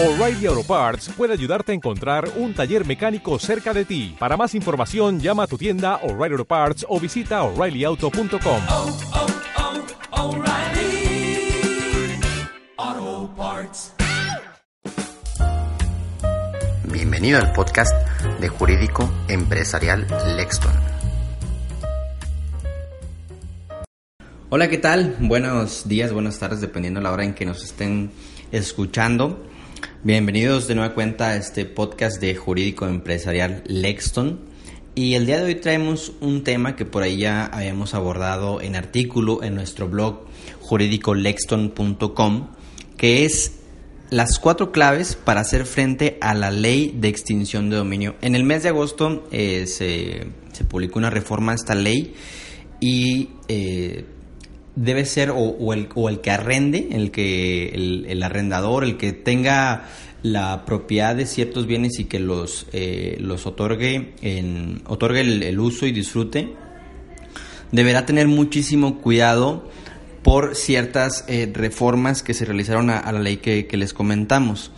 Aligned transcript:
O'Reilly 0.00 0.46
Auto 0.46 0.62
Parts 0.62 1.08
puede 1.16 1.32
ayudarte 1.32 1.72
a 1.72 1.74
encontrar 1.74 2.30
un 2.36 2.54
taller 2.54 2.86
mecánico 2.86 3.36
cerca 3.40 3.74
de 3.74 3.84
ti. 3.84 4.14
Para 4.16 4.36
más 4.36 4.54
información, 4.54 5.18
llama 5.18 5.42
a 5.42 5.46
tu 5.48 5.58
tienda 5.58 5.96
O'Reilly 6.04 6.34
Auto 6.34 6.44
Parts 6.44 6.86
o 6.88 7.00
visita 7.00 7.42
oreillyauto.com. 7.42 8.62
oh, 8.68 8.98
oh, 10.12 10.36
O'Reilly 10.36 11.50
Auto 12.76 13.34
Parts. 13.36 13.92
Bienvenido 16.92 17.40
al 17.40 17.52
podcast 17.52 17.92
de 18.38 18.48
Jurídico 18.48 19.10
Empresarial 19.26 20.06
Lexton. 20.36 20.74
Hola, 24.50 24.68
¿qué 24.68 24.78
tal? 24.78 25.16
Buenos 25.18 25.88
días, 25.88 26.12
buenas 26.12 26.38
tardes, 26.38 26.60
dependiendo 26.60 27.00
de 27.00 27.04
la 27.04 27.10
hora 27.10 27.24
en 27.24 27.34
que 27.34 27.44
nos 27.44 27.64
estén 27.64 28.12
escuchando. 28.52 29.47
Bienvenidos 30.04 30.68
de 30.68 30.76
nueva 30.76 30.94
cuenta 30.94 31.30
a 31.30 31.36
este 31.36 31.64
podcast 31.64 32.20
de 32.20 32.36
Jurídico 32.36 32.86
Empresarial 32.86 33.64
Lexton. 33.66 34.38
Y 34.94 35.14
el 35.14 35.26
día 35.26 35.38
de 35.38 35.46
hoy 35.46 35.56
traemos 35.56 36.12
un 36.20 36.44
tema 36.44 36.76
que 36.76 36.84
por 36.84 37.02
ahí 37.02 37.16
ya 37.16 37.46
habíamos 37.46 37.94
abordado 37.94 38.60
en 38.60 38.76
artículo 38.76 39.42
en 39.42 39.56
nuestro 39.56 39.88
blog 39.88 40.20
juridicolexton.com, 40.60 42.48
que 42.96 43.24
es 43.24 43.58
las 44.10 44.38
cuatro 44.38 44.70
claves 44.70 45.16
para 45.16 45.40
hacer 45.40 45.66
frente 45.66 46.16
a 46.20 46.32
la 46.32 46.52
ley 46.52 46.94
de 46.96 47.08
extinción 47.08 47.68
de 47.68 47.78
dominio. 47.78 48.14
En 48.20 48.36
el 48.36 48.44
mes 48.44 48.62
de 48.62 48.68
agosto 48.68 49.26
eh, 49.32 49.66
se, 49.66 50.28
se, 50.52 50.64
publicó 50.64 51.00
una 51.00 51.10
reforma 51.10 51.50
a 51.50 51.54
esta 51.56 51.74
ley 51.74 52.14
y 52.80 53.30
eh, 53.48 54.04
debe 54.78 55.04
ser 55.04 55.30
o, 55.30 55.72
el, 55.72 55.88
o, 55.94 56.08
el, 56.08 56.20
que 56.20 56.30
arrende, 56.30 56.88
el 56.92 57.10
que 57.10 57.68
el, 57.68 58.22
arrendador, 58.22 58.84
el 58.84 58.96
que 58.96 59.12
tenga 59.12 59.88
la 60.22 60.64
propiedad 60.64 61.16
de 61.16 61.26
ciertos 61.26 61.66
bienes 61.66 61.98
y 61.98 62.04
que 62.04 62.20
los, 62.20 62.66
eh, 62.72 63.16
los 63.20 63.46
otorgue, 63.46 64.14
otorgue 64.86 65.20
el, 65.20 65.60
uso 65.60 65.86
y 65.86 65.92
disfrute, 65.92 66.54
deberá 67.72 68.06
tener 68.06 68.28
muchísimo 68.28 69.00
cuidado 69.00 69.68
por 70.22 70.54
ciertas 70.54 71.24
eh, 71.28 71.50
reformas 71.52 72.22
que 72.22 72.34
se 72.34 72.44
realizaron 72.44 72.90
a, 72.90 73.10
la 73.10 73.20
ley 73.20 73.38
que, 73.38 73.66
que 73.66 73.76
les 73.76 73.92
comentamos. 73.92 74.70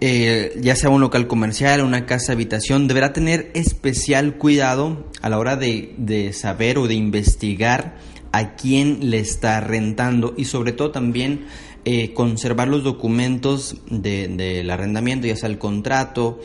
Eh, 0.00 0.58
ya 0.60 0.76
sea 0.76 0.90
un 0.90 1.00
local 1.00 1.26
comercial, 1.26 1.82
una 1.82 2.04
casa 2.04 2.32
habitación, 2.32 2.86
deberá 2.86 3.14
tener 3.14 3.50
especial 3.54 4.36
cuidado 4.36 5.10
a 5.22 5.30
la 5.30 5.38
hora 5.38 5.56
de, 5.56 5.94
de, 5.96 6.34
saber 6.34 6.76
o 6.76 6.86
de 6.86 6.94
investigar 6.94 7.96
a 8.36 8.54
quién 8.54 9.10
le 9.10 9.18
está 9.18 9.60
rentando 9.60 10.34
y 10.36 10.44
sobre 10.44 10.72
todo 10.72 10.90
también 10.90 11.46
eh, 11.84 12.12
conservar 12.12 12.68
los 12.68 12.82
documentos 12.82 13.76
del 13.88 14.36
de, 14.36 14.68
arrendamiento, 14.70 15.26
ya 15.26 15.36
sea 15.36 15.48
el 15.48 15.58
contrato, 15.58 16.40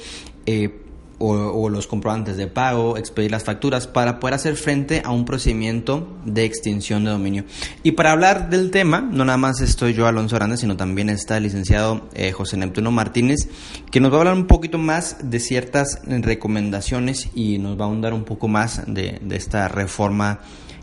eh, 0.46 0.78
o, 1.24 1.70
los 1.70 1.86
comprobantes 1.86 2.36
de 2.38 2.48
pago, 2.48 2.98
expedir 2.98 3.30
las 3.30 3.44
facturas 3.44 3.86
para 3.86 4.20
poder 4.20 4.34
hacer 4.34 4.56
frente 4.56 5.04
a 5.06 5.12
un 5.12 5.26
procedimiento 5.26 6.18
de 6.26 6.46
extinción 6.46 7.04
de 7.04 7.12
dominio. 7.12 7.44
Y 7.84 7.92
para 7.92 8.12
hablar 8.12 8.50
del 8.50 8.72
tema, 8.72 9.02
no 9.02 9.24
nada 9.24 9.38
más 9.38 9.62
estoy 9.62 9.94
yo, 9.94 10.08
Alonso 10.08 10.36
Aranda, 10.36 10.58
sino 10.58 10.78
también 10.78 11.10
está 11.10 11.38
el 11.38 11.44
licenciado 11.44 12.10
eh, 12.14 12.32
José 12.32 12.58
Neptuno 12.58 12.92
Martínez, 12.92 13.50
que 13.92 14.00
nos 14.00 14.12
va 14.12 14.16
a 14.16 14.20
hablar 14.20 14.34
un 14.34 14.48
poquito 14.48 14.78
más 14.78 15.18
de 15.30 15.40
ciertas 15.40 16.02
recomendaciones 16.06 17.30
y 17.36 17.60
nos 17.60 17.80
va 17.80 17.86
a 17.86 17.88
ahondar 17.88 18.14
un 18.14 18.24
poco 18.24 18.48
más 18.48 18.82
de 18.88 19.20
esta 19.30 19.68
reforma 19.68 20.40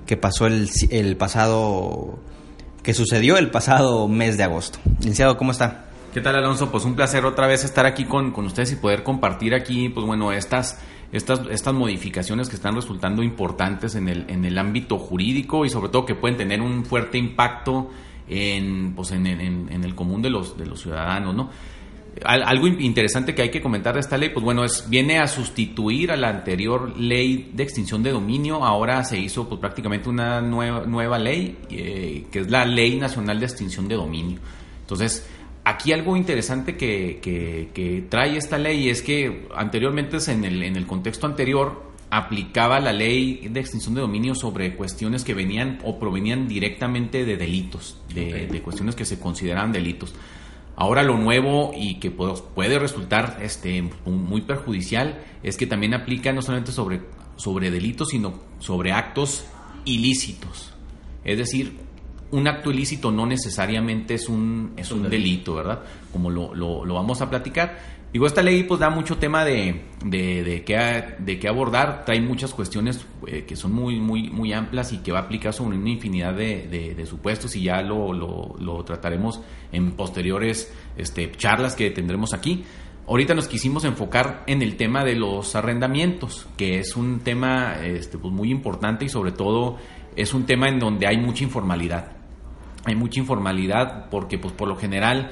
que 0.09 0.17
pasó 0.17 0.47
el, 0.47 0.71
el 0.89 1.19
pasado, 1.19 2.19
que 2.83 2.95
sucedió 2.95 3.37
el 3.37 3.51
pasado 3.51 4.09
mes 4.09 4.39
de 4.39 4.43
agosto. 4.43 4.79
Licenciado, 4.97 5.37
¿cómo 5.37 5.53
está? 5.53 5.85
¿Qué 6.15 6.23
tal, 6.23 6.35
Alonso? 6.35 6.71
Pues 6.71 6.87
un 6.87 6.97
placer 6.97 7.27
otra 7.27 7.47
vez 7.47 7.63
estar 7.63 7.85
aquí 7.85 8.07
con, 8.07 8.33
con 8.33 8.47
ustedes 8.47 8.73
y 8.73 8.77
poder 8.77 9.03
compartir 9.03 9.55
aquí, 9.55 9.91
pues 9.91 10.07
bueno, 10.07 10.33
estas, 10.33 10.81
estas, 11.13 11.43
estas 11.51 11.75
modificaciones 11.75 12.49
que 12.49 12.57
están 12.57 12.75
resultando 12.75 13.23
importantes 13.23 13.97
en 13.97 14.09
el, 14.09 14.25
en 14.31 14.47
el 14.47 14.57
ámbito 14.57 14.99
jurídico 14.99 15.67
y 15.67 15.69
sobre 15.69 15.91
todo 15.91 16.07
que 16.07 16.15
pueden 16.15 16.39
tener 16.39 16.63
un 16.63 16.87
fuerte 16.87 17.19
impacto 17.19 17.91
en, 18.31 18.95
pues 18.95 19.11
en, 19.11 19.27
en, 19.27 19.71
en 19.71 19.85
el 19.85 19.95
común 19.95 20.23
de 20.23 20.31
los, 20.31 20.57
de 20.57 20.65
los 20.65 20.81
ciudadanos, 20.81 21.35
¿no? 21.35 21.51
Algo 22.25 22.67
interesante 22.67 23.35
que 23.35 23.43
hay 23.43 23.51
que 23.51 23.61
comentar 23.61 23.95
de 23.95 24.01
esta 24.01 24.17
ley, 24.17 24.31
pues 24.31 24.45
bueno, 24.45 24.65
es 24.65 24.89
viene 24.89 25.19
a 25.19 25.27
sustituir 25.27 26.11
a 26.11 26.17
la 26.17 26.29
anterior 26.29 26.97
ley 26.99 27.51
de 27.53 27.63
extinción 27.63 28.03
de 28.03 28.13
dominio. 28.13 28.65
Ahora 28.65 29.05
se 29.05 29.19
hizo 29.19 29.49
pues, 29.49 29.61
prácticamente 29.61 30.09
una 30.09 30.41
nueva, 30.41 30.85
nueva 30.87 31.19
ley, 31.19 31.59
eh, 31.71 32.27
que 32.31 32.41
es 32.41 32.51
la 32.51 32.65
Ley 32.65 32.97
Nacional 32.97 33.41
de 33.41 33.47
Extinción 33.47 33.89
de 33.89 33.97
Dominio. 33.97 34.39
Entonces, 34.81 35.27
Aquí 35.65 35.93
algo 35.93 36.17
interesante 36.17 36.79
que, 36.79 37.19
que, 37.21 37.69
que, 37.75 38.03
trae 38.09 38.39
esta 38.39 38.57
ley 38.57 38.89
es 38.89 39.03
que 39.03 39.47
anteriormente, 39.55 40.17
en 40.29 40.47
el, 40.47 40.63
en 40.63 40.77
el 40.77 40.87
contexto 40.87 41.27
anterior, 41.27 41.93
aplicaba 42.09 42.81
la 42.81 42.91
ley 42.91 43.49
de 43.51 43.61
extinción 43.61 43.95
de 43.95 44.01
dominio 44.01 44.35
sobre 44.35 44.75
cuestiones 44.77 45.25
que 45.25 45.35
venían 45.35 45.79
o 45.85 45.99
provenían 45.99 46.49
directamente 46.49 47.27
de 47.27 47.37
delitos, 47.37 48.01
de, 48.15 48.29
okay. 48.29 48.47
de 48.47 48.63
cuestiones 48.63 48.95
que 48.95 49.05
se 49.05 49.19
consideraban 49.19 49.71
delitos. 49.71 50.15
Ahora 50.81 51.03
lo 51.03 51.19
nuevo 51.19 51.73
y 51.75 51.97
que 51.97 52.13
puede 52.13 52.79
resultar 52.79 53.41
este, 53.43 53.83
muy 54.07 54.43
perjudicial 54.43 55.21
es 55.43 55.57
que 55.57 55.67
también 55.67 55.93
aplica 55.93 56.33
no 56.33 56.41
solamente 56.41 56.71
sobre, 56.71 57.01
sobre 57.35 57.73
delitos, 57.73 58.11
sino 58.11 58.35
sobre 58.61 58.93
actos 58.93 59.45
ilícitos. 59.85 60.73
Es 61.25 61.37
decir, 61.37 61.73
un 62.31 62.47
acto 62.47 62.71
ilícito 62.71 63.11
no 63.11 63.27
necesariamente 63.27 64.15
es 64.15 64.29
un, 64.29 64.75
es 64.77 64.93
un 64.93 65.11
delito, 65.11 65.57
¿verdad? 65.57 65.81
Como 66.13 66.31
lo, 66.31 66.55
lo, 66.55 66.85
lo, 66.85 66.95
vamos 66.95 67.23
a 67.23 67.29
platicar. 67.29 67.77
Digo, 68.13 68.27
esta 68.27 68.43
ley 68.43 68.63
pues 68.63 68.81
da 68.81 68.89
mucho 68.89 69.19
tema 69.19 69.45
de, 69.45 69.83
de, 70.03 70.43
de, 70.43 70.65
qué, 70.65 71.05
de 71.19 71.39
qué 71.39 71.47
abordar, 71.47 72.07
trae 72.07 72.23
muchas 72.23 72.55
cuestiones 72.55 73.05
eh, 73.27 73.45
que 73.47 73.55
son 73.55 73.75
muy, 73.75 74.01
muy, 74.01 74.31
muy 74.31 74.55
amplias 74.55 74.95
y 74.95 74.99
que 74.99 75.13
va 75.13 75.19
a 75.19 75.23
aplicar 75.23 75.53
sobre 75.53 75.77
una 75.77 75.91
infinidad 75.91 76.33
de, 76.33 76.95
de, 76.97 77.07
supuestos 77.07 77.55
y 77.55 77.65
ya 77.65 77.83
lo, 77.83 78.15
lo, 78.15 78.57
lo, 78.59 78.83
trataremos 78.83 79.43
en 79.73 79.93
posteriores 79.93 80.73
este, 80.97 81.31
charlas 81.33 81.75
que 81.75 81.91
tendremos 81.91 82.33
aquí. 82.33 82.65
Ahorita 83.07 83.35
nos 83.35 83.47
quisimos 83.47 83.85
enfocar 83.85 84.43
en 84.47 84.63
el 84.63 84.77
tema 84.77 85.05
de 85.05 85.15
los 85.15 85.55
arrendamientos, 85.55 86.47
que 86.57 86.79
es 86.79 86.97
un 86.97 87.21
tema 87.21 87.77
este, 87.85 88.17
pues 88.17 88.33
muy 88.33 88.51
importante 88.51 89.05
y 89.05 89.11
sobre 89.11 89.33
todo 89.33 89.77
es 90.17 90.33
un 90.33 90.47
tema 90.47 90.69
en 90.69 90.79
donde 90.79 91.07
hay 91.07 91.19
mucha 91.19 91.45
informalidad 91.45 92.19
hay 92.85 92.95
mucha 92.95 93.21
informalidad 93.21 94.09
porque 94.09 94.39
pues 94.39 94.55
por 94.55 94.69
lo 94.69 94.77
general 94.77 95.31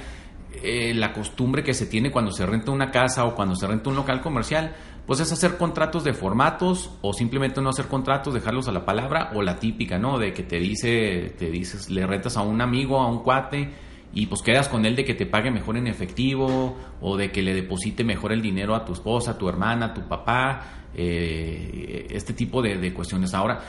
eh, 0.63 0.95
la 0.95 1.13
costumbre 1.13 1.63
que 1.63 1.75
se 1.75 1.87
tiene 1.87 2.11
cuando 2.11 2.33
se 2.33 2.47
renta 2.47 2.71
una 2.71 2.91
casa 2.91 3.25
o 3.25 3.35
cuando 3.35 3.55
se 3.57 3.67
renta 3.67 3.91
un 3.91 3.97
local 3.97 4.21
comercial 4.21 4.75
pues 5.07 5.21
es 5.21 5.33
hacer 5.33 5.57
contratos 5.57 6.03
de 6.03 6.13
formatos 6.13 6.91
o 7.01 7.13
simplemente 7.13 7.63
no 7.63 7.71
hacer 7.71 7.87
contratos, 7.87 8.35
dejarlos 8.35 8.67
a 8.67 8.73
la 8.73 8.85
palabra 8.85 9.31
o 9.35 9.43
la 9.43 9.57
típica, 9.57 9.99
¿no? 9.99 10.19
De 10.19 10.33
que 10.33 10.43
te 10.43 10.59
dice, 10.59 11.33
te 11.39 11.49
dices, 11.49 11.91
le 11.91 12.05
rentas 12.07 12.37
a 12.37 12.43
un 12.43 12.61
amigo, 12.61 13.01
a 13.01 13.09
un 13.09 13.23
cuate 13.23 13.71
y 14.13 14.27
pues 14.27 14.43
quedas 14.43 14.69
con 14.69 14.85
él 14.85 14.97
de 14.97 15.05
que 15.05 15.15
te 15.15 15.27
pague 15.27 15.51
mejor 15.51 15.77
en 15.77 15.87
efectivo 15.87 16.77
o 17.01 17.17
de 17.17 17.31
que 17.31 17.43
le 17.43 17.55
deposite 17.55 18.03
mejor 18.03 18.33
el 18.33 18.43
dinero 18.43 18.75
a 18.75 18.85
tu 18.85 18.95
esposa, 18.95 19.33
a 19.33 19.39
tu 19.39 19.49
hermana, 19.49 19.87
a 19.87 19.95
tu 19.95 20.09
papá, 20.09 20.89
eh, 20.95 22.09
este 22.11 22.33
tipo 22.33 22.61
de, 22.61 22.77
de 22.79 22.93
cuestiones. 22.93 23.33
Ahora, 23.33 23.61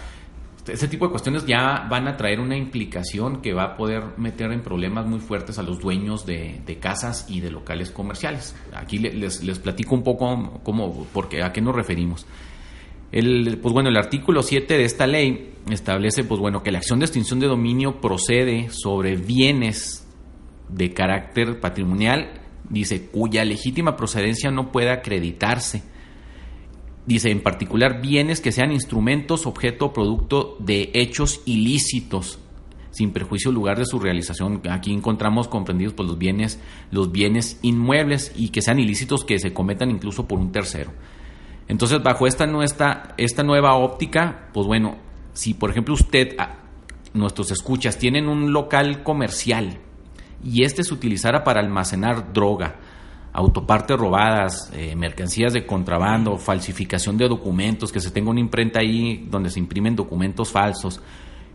ese 0.67 0.87
tipo 0.87 1.05
de 1.05 1.11
cuestiones 1.11 1.45
ya 1.45 1.87
van 1.89 2.07
a 2.07 2.17
traer 2.17 2.39
una 2.39 2.57
implicación 2.57 3.41
que 3.41 3.53
va 3.53 3.63
a 3.63 3.77
poder 3.77 4.03
meter 4.17 4.51
en 4.51 4.61
problemas 4.61 5.05
muy 5.05 5.19
fuertes 5.19 5.59
a 5.59 5.63
los 5.63 5.79
dueños 5.79 6.25
de, 6.25 6.77
casas 6.79 7.25
y 7.29 7.39
de 7.39 7.51
locales 7.51 7.91
comerciales. 7.91 8.55
Aquí 8.73 8.99
les, 8.99 9.59
platico 9.59 9.95
un 9.95 10.03
poco 10.03 10.61
cómo, 10.63 11.07
porque, 11.13 11.43
a 11.43 11.51
qué 11.51 11.61
nos 11.61 11.75
referimos. 11.75 12.25
El, 13.11 13.59
pues 13.61 13.73
bueno, 13.73 13.89
el 13.89 13.97
artículo 13.97 14.43
7 14.43 14.77
de 14.77 14.83
esta 14.83 15.07
ley 15.07 15.53
establece 15.69 16.23
pues 16.23 16.39
bueno, 16.39 16.61
que 16.61 16.71
la 16.71 16.79
acción 16.79 16.99
de 16.99 17.05
extinción 17.05 17.39
de 17.39 17.47
dominio 17.47 18.01
procede 18.01 18.69
sobre 18.69 19.15
bienes 19.15 20.05
de 20.69 20.93
carácter 20.93 21.59
patrimonial, 21.59 22.41
dice, 22.69 23.07
cuya 23.07 23.45
legítima 23.45 23.95
procedencia 23.95 24.51
no 24.51 24.71
puede 24.71 24.91
acreditarse 24.91 25.83
dice 27.07 27.31
en 27.31 27.41
particular 27.41 28.01
bienes 28.01 28.41
que 28.41 28.51
sean 28.51 28.71
instrumentos, 28.71 29.47
objeto 29.47 29.87
o 29.87 29.93
producto 29.93 30.57
de 30.59 30.91
hechos 30.93 31.41
ilícitos 31.45 32.39
sin 32.91 33.11
perjuicio 33.11 33.51
lugar 33.51 33.77
de 33.77 33.85
su 33.85 33.99
realización. 33.99 34.61
Aquí 34.69 34.91
encontramos 34.91 35.47
comprendidos 35.47 35.93
pues, 35.93 36.09
los 36.09 36.17
bienes, 36.17 36.59
los 36.89 37.11
bienes 37.11 37.59
inmuebles 37.61 38.31
y 38.35 38.49
que 38.49 38.63
sean 38.63 38.79
ilícitos 38.79 39.23
que 39.23 39.37
se 39.37 39.53
cometan 39.53 39.91
incluso 39.91 40.27
por 40.27 40.39
un 40.39 40.51
tercero. 40.51 40.91
Entonces, 41.67 42.01
bajo 42.01 42.25
esta, 42.25 42.47
nuestra, 42.47 43.13
esta 43.17 43.43
nueva 43.43 43.75
óptica, 43.75 44.49
pues 44.51 44.65
bueno, 44.65 44.97
si 45.33 45.53
por 45.53 45.69
ejemplo 45.69 45.93
usted, 45.93 46.35
nuestros 47.13 47.51
escuchas, 47.51 47.99
tienen 47.99 48.27
un 48.27 48.51
local 48.51 49.03
comercial 49.03 49.77
y 50.43 50.63
este 50.63 50.83
se 50.83 50.93
utilizara 50.93 51.43
para 51.43 51.59
almacenar 51.59 52.33
droga, 52.33 52.77
autopartes 53.37 53.95
robadas, 53.95 54.71
eh, 54.73 54.95
mercancías 54.95 55.53
de 55.53 55.63
contrabando, 55.63 56.39
falsificación 56.39 57.19
de 57.19 57.27
documentos, 57.27 57.91
que 57.91 57.99
se 57.99 58.09
tenga 58.09 58.31
una 58.31 58.39
imprenta 58.39 58.79
ahí 58.79 59.27
donde 59.29 59.51
se 59.51 59.59
imprimen 59.59 59.95
documentos 59.95 60.51
falsos, 60.51 60.99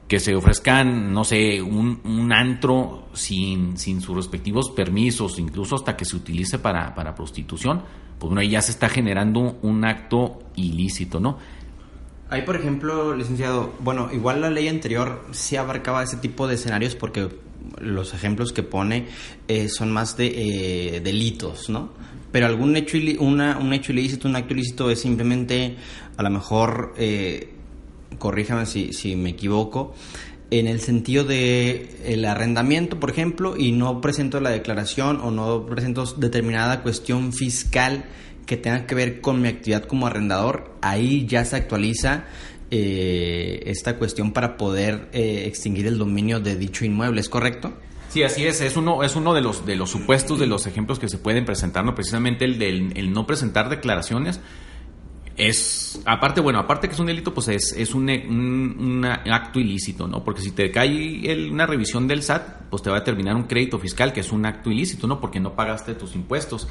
que 0.06 0.20
se 0.20 0.36
ofrezcan, 0.36 1.12
no 1.12 1.24
sé, 1.24 1.60
un, 1.60 2.32
antro 2.32 3.08
sin, 3.14 3.76
sin 3.76 4.00
sus 4.00 4.14
respectivos 4.14 4.70
permisos, 4.70 5.40
incluso 5.40 5.74
hasta 5.74 5.96
que 5.96 6.04
se 6.04 6.14
utilice 6.14 6.60
para, 6.60 6.94
para 6.94 7.16
prostitución, 7.16 7.82
pues 8.16 8.28
bueno, 8.28 8.42
ahí 8.42 8.50
ya 8.50 8.62
se 8.62 8.70
está 8.70 8.88
generando 8.88 9.58
un 9.62 9.84
acto 9.84 10.38
ilícito, 10.54 11.18
¿no? 11.18 11.38
Ahí, 12.32 12.40
por 12.40 12.56
ejemplo, 12.56 13.14
licenciado, 13.14 13.74
bueno, 13.80 14.08
igual 14.10 14.40
la 14.40 14.48
ley 14.48 14.66
anterior 14.66 15.22
sí 15.32 15.56
abarcaba 15.56 16.02
ese 16.02 16.16
tipo 16.16 16.48
de 16.48 16.54
escenarios 16.54 16.94
porque 16.94 17.28
los 17.78 18.14
ejemplos 18.14 18.54
que 18.54 18.62
pone 18.62 19.06
eh, 19.48 19.68
son 19.68 19.92
más 19.92 20.16
de 20.16 20.96
eh, 20.96 21.00
delitos, 21.00 21.68
¿no? 21.68 21.90
Pero 22.30 22.46
algún 22.46 22.74
hecho, 22.74 22.96
una, 23.18 23.58
un 23.58 23.74
hecho 23.74 23.92
ilícito, 23.92 24.28
un 24.28 24.36
acto 24.36 24.54
ilícito 24.54 24.90
es 24.90 25.00
simplemente, 25.00 25.76
a 26.16 26.22
lo 26.22 26.30
mejor, 26.30 26.94
eh, 26.96 27.50
corríjame 28.18 28.64
si, 28.64 28.94
si 28.94 29.14
me 29.14 29.28
equivoco, 29.28 29.94
en 30.50 30.68
el 30.68 30.80
sentido 30.80 31.24
de 31.24 31.98
el 32.06 32.24
arrendamiento, 32.24 32.98
por 32.98 33.10
ejemplo, 33.10 33.58
y 33.58 33.72
no 33.72 34.00
presento 34.00 34.40
la 34.40 34.48
declaración 34.48 35.20
o 35.20 35.30
no 35.30 35.66
presento 35.66 36.06
determinada 36.16 36.82
cuestión 36.82 37.34
fiscal 37.34 38.06
que 38.46 38.56
tenga 38.56 38.86
que 38.86 38.94
ver 38.94 39.20
con 39.20 39.40
mi 39.40 39.48
actividad 39.48 39.84
como 39.84 40.06
arrendador, 40.06 40.74
ahí 40.82 41.26
ya 41.26 41.44
se 41.44 41.56
actualiza 41.56 42.24
eh, 42.70 43.62
esta 43.66 43.96
cuestión 43.96 44.32
para 44.32 44.56
poder 44.56 45.08
eh, 45.12 45.44
extinguir 45.46 45.86
el 45.86 45.98
dominio 45.98 46.40
de 46.40 46.56
dicho 46.56 46.84
inmueble, 46.84 47.20
¿es 47.20 47.28
correcto? 47.28 47.72
Sí, 48.08 48.22
así 48.22 48.44
es. 48.46 48.60
Es 48.60 48.76
uno, 48.76 49.02
es 49.04 49.16
uno 49.16 49.32
de 49.34 49.40
los 49.40 49.64
de 49.64 49.74
los 49.76 49.90
supuestos, 49.90 50.38
de 50.38 50.46
los 50.46 50.66
ejemplos 50.66 50.98
que 50.98 51.08
se 51.08 51.18
pueden 51.18 51.44
presentar, 51.46 51.84
¿no? 51.84 51.94
Precisamente 51.94 52.44
el 52.44 52.58
del 52.58 52.92
el 52.96 53.12
no 53.12 53.26
presentar 53.26 53.68
declaraciones. 53.70 54.40
Es, 55.34 55.98
aparte, 56.04 56.42
bueno, 56.42 56.58
aparte 56.58 56.88
que 56.88 56.94
es 56.94 57.00
un 57.00 57.06
delito, 57.06 57.32
pues 57.32 57.48
es, 57.48 57.72
es 57.72 57.94
un, 57.94 58.10
un- 58.10 58.76
un 58.78 59.04
acto 59.06 59.58
ilícito, 59.60 60.06
¿no? 60.06 60.22
Porque 60.22 60.42
si 60.42 60.50
te 60.50 60.70
cae 60.70 61.30
el- 61.32 61.50
una 61.50 61.66
revisión 61.66 62.06
del 62.06 62.22
SAT, 62.22 62.68
pues 62.68 62.82
te 62.82 62.90
va 62.90 62.96
a 62.96 63.00
determinar 63.00 63.34
un 63.34 63.44
crédito 63.44 63.78
fiscal, 63.78 64.12
que 64.12 64.20
es 64.20 64.30
un 64.30 64.44
acto 64.44 64.70
ilícito, 64.70 65.06
¿no? 65.06 65.20
Porque 65.20 65.40
no 65.40 65.54
pagaste 65.54 65.94
tus 65.94 66.14
impuestos 66.14 66.68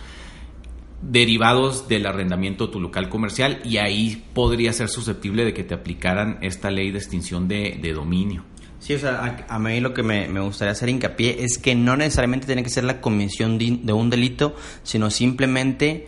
derivados 1.02 1.88
del 1.88 2.06
arrendamiento 2.06 2.68
de 2.68 2.74
tu 2.74 2.80
local 2.80 3.10
comercial 3.10 3.60
y 3.64 3.78
ahí 3.78 4.24
podría 4.34 4.72
ser 4.74 4.90
susceptible 4.90 5.44
de 5.44 5.54
que 5.54 5.64
te 5.64 5.74
aplicaran 5.74 6.38
esta 6.42 6.70
ley 6.72 6.92
de 6.92 7.00
extinción 7.00 7.48
de, 7.48 7.80
de 7.82 7.94
dominio. 7.94 8.44
Sí, 8.80 8.96
o 8.96 9.00
sea, 9.00 9.46
a, 9.48 9.56
a 9.56 9.60
mí 9.60 9.80
lo 9.80 9.94
que 9.94 10.02
me, 10.02 10.28
me 10.28 10.40
gustaría 10.40 10.72
hacer 10.72 10.90
hincapié 10.90 11.44
es 11.44 11.60
que 11.60 11.76
no 11.76 11.96
necesariamente 11.96 12.48
tiene 12.48 12.64
que 12.64 12.70
ser 12.70 12.84
la 12.84 13.00
comisión 13.00 13.58
de, 13.60 13.80
de 13.84 13.94
un 13.94 14.10
delito, 14.10 14.56
sino 14.84 15.12
simplemente 15.12 16.08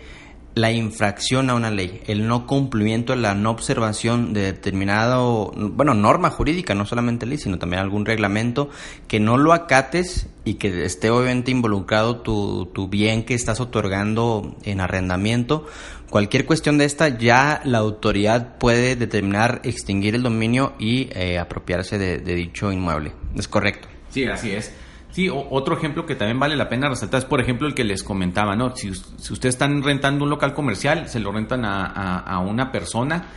la 0.55 0.71
infracción 0.71 1.49
a 1.49 1.55
una 1.55 1.71
ley, 1.71 2.01
el 2.05 2.27
no 2.27 2.45
cumplimiento, 2.45 3.15
la 3.15 3.33
no 3.33 3.51
observación 3.51 4.33
de 4.33 4.41
determinado, 4.41 5.51
bueno, 5.55 5.93
norma 5.93 6.29
jurídica, 6.29 6.75
no 6.75 6.85
solamente 6.85 7.25
ley, 7.25 7.37
sino 7.37 7.57
también 7.57 7.81
algún 7.81 8.05
reglamento, 8.05 8.69
que 9.07 9.19
no 9.19 9.37
lo 9.37 9.53
acates 9.53 10.27
y 10.45 10.55
que 10.55 10.85
esté 10.85 11.09
obviamente 11.09 11.51
involucrado 11.51 12.17
tu, 12.17 12.67
tu 12.67 12.87
bien 12.87 13.23
que 13.23 13.33
estás 13.33 13.59
otorgando 13.59 14.55
en 14.63 14.81
arrendamiento. 14.81 15.65
Cualquier 16.09 16.45
cuestión 16.45 16.77
de 16.77 16.85
esta, 16.85 17.17
ya 17.17 17.61
la 17.63 17.79
autoridad 17.79 18.59
puede 18.59 18.95
determinar 18.95 19.61
extinguir 19.63 20.13
el 20.13 20.21
dominio 20.21 20.73
y 20.77 21.09
eh, 21.13 21.39
apropiarse 21.39 21.97
de, 21.97 22.19
de 22.19 22.35
dicho 22.35 22.71
inmueble. 22.71 23.13
¿Es 23.35 23.47
correcto? 23.47 23.87
Sí, 24.09 24.25
así 24.25 24.51
es. 24.51 24.71
Sí, 25.13 25.29
otro 25.31 25.77
ejemplo 25.77 26.05
que 26.07 26.15
también 26.15 26.39
vale 26.39 26.55
la 26.55 26.67
pena 26.69 26.89
resaltar 26.89 27.19
es, 27.19 27.25
por 27.25 27.39
ejemplo, 27.39 27.67
el 27.67 27.75
que 27.75 27.83
les 27.83 28.01
comentaba, 28.03 28.55
¿no? 28.55 28.75
Si, 28.75 28.91
si 28.95 29.31
ustedes 29.33 29.53
están 29.55 29.83
rentando 29.83 30.23
un 30.23 30.31
local 30.31 30.55
comercial, 30.55 31.07
se 31.07 31.19
lo 31.19 31.31
rentan 31.31 31.65
a, 31.65 31.85
a- 32.19 32.39
una 32.39 32.71
persona 32.71 33.27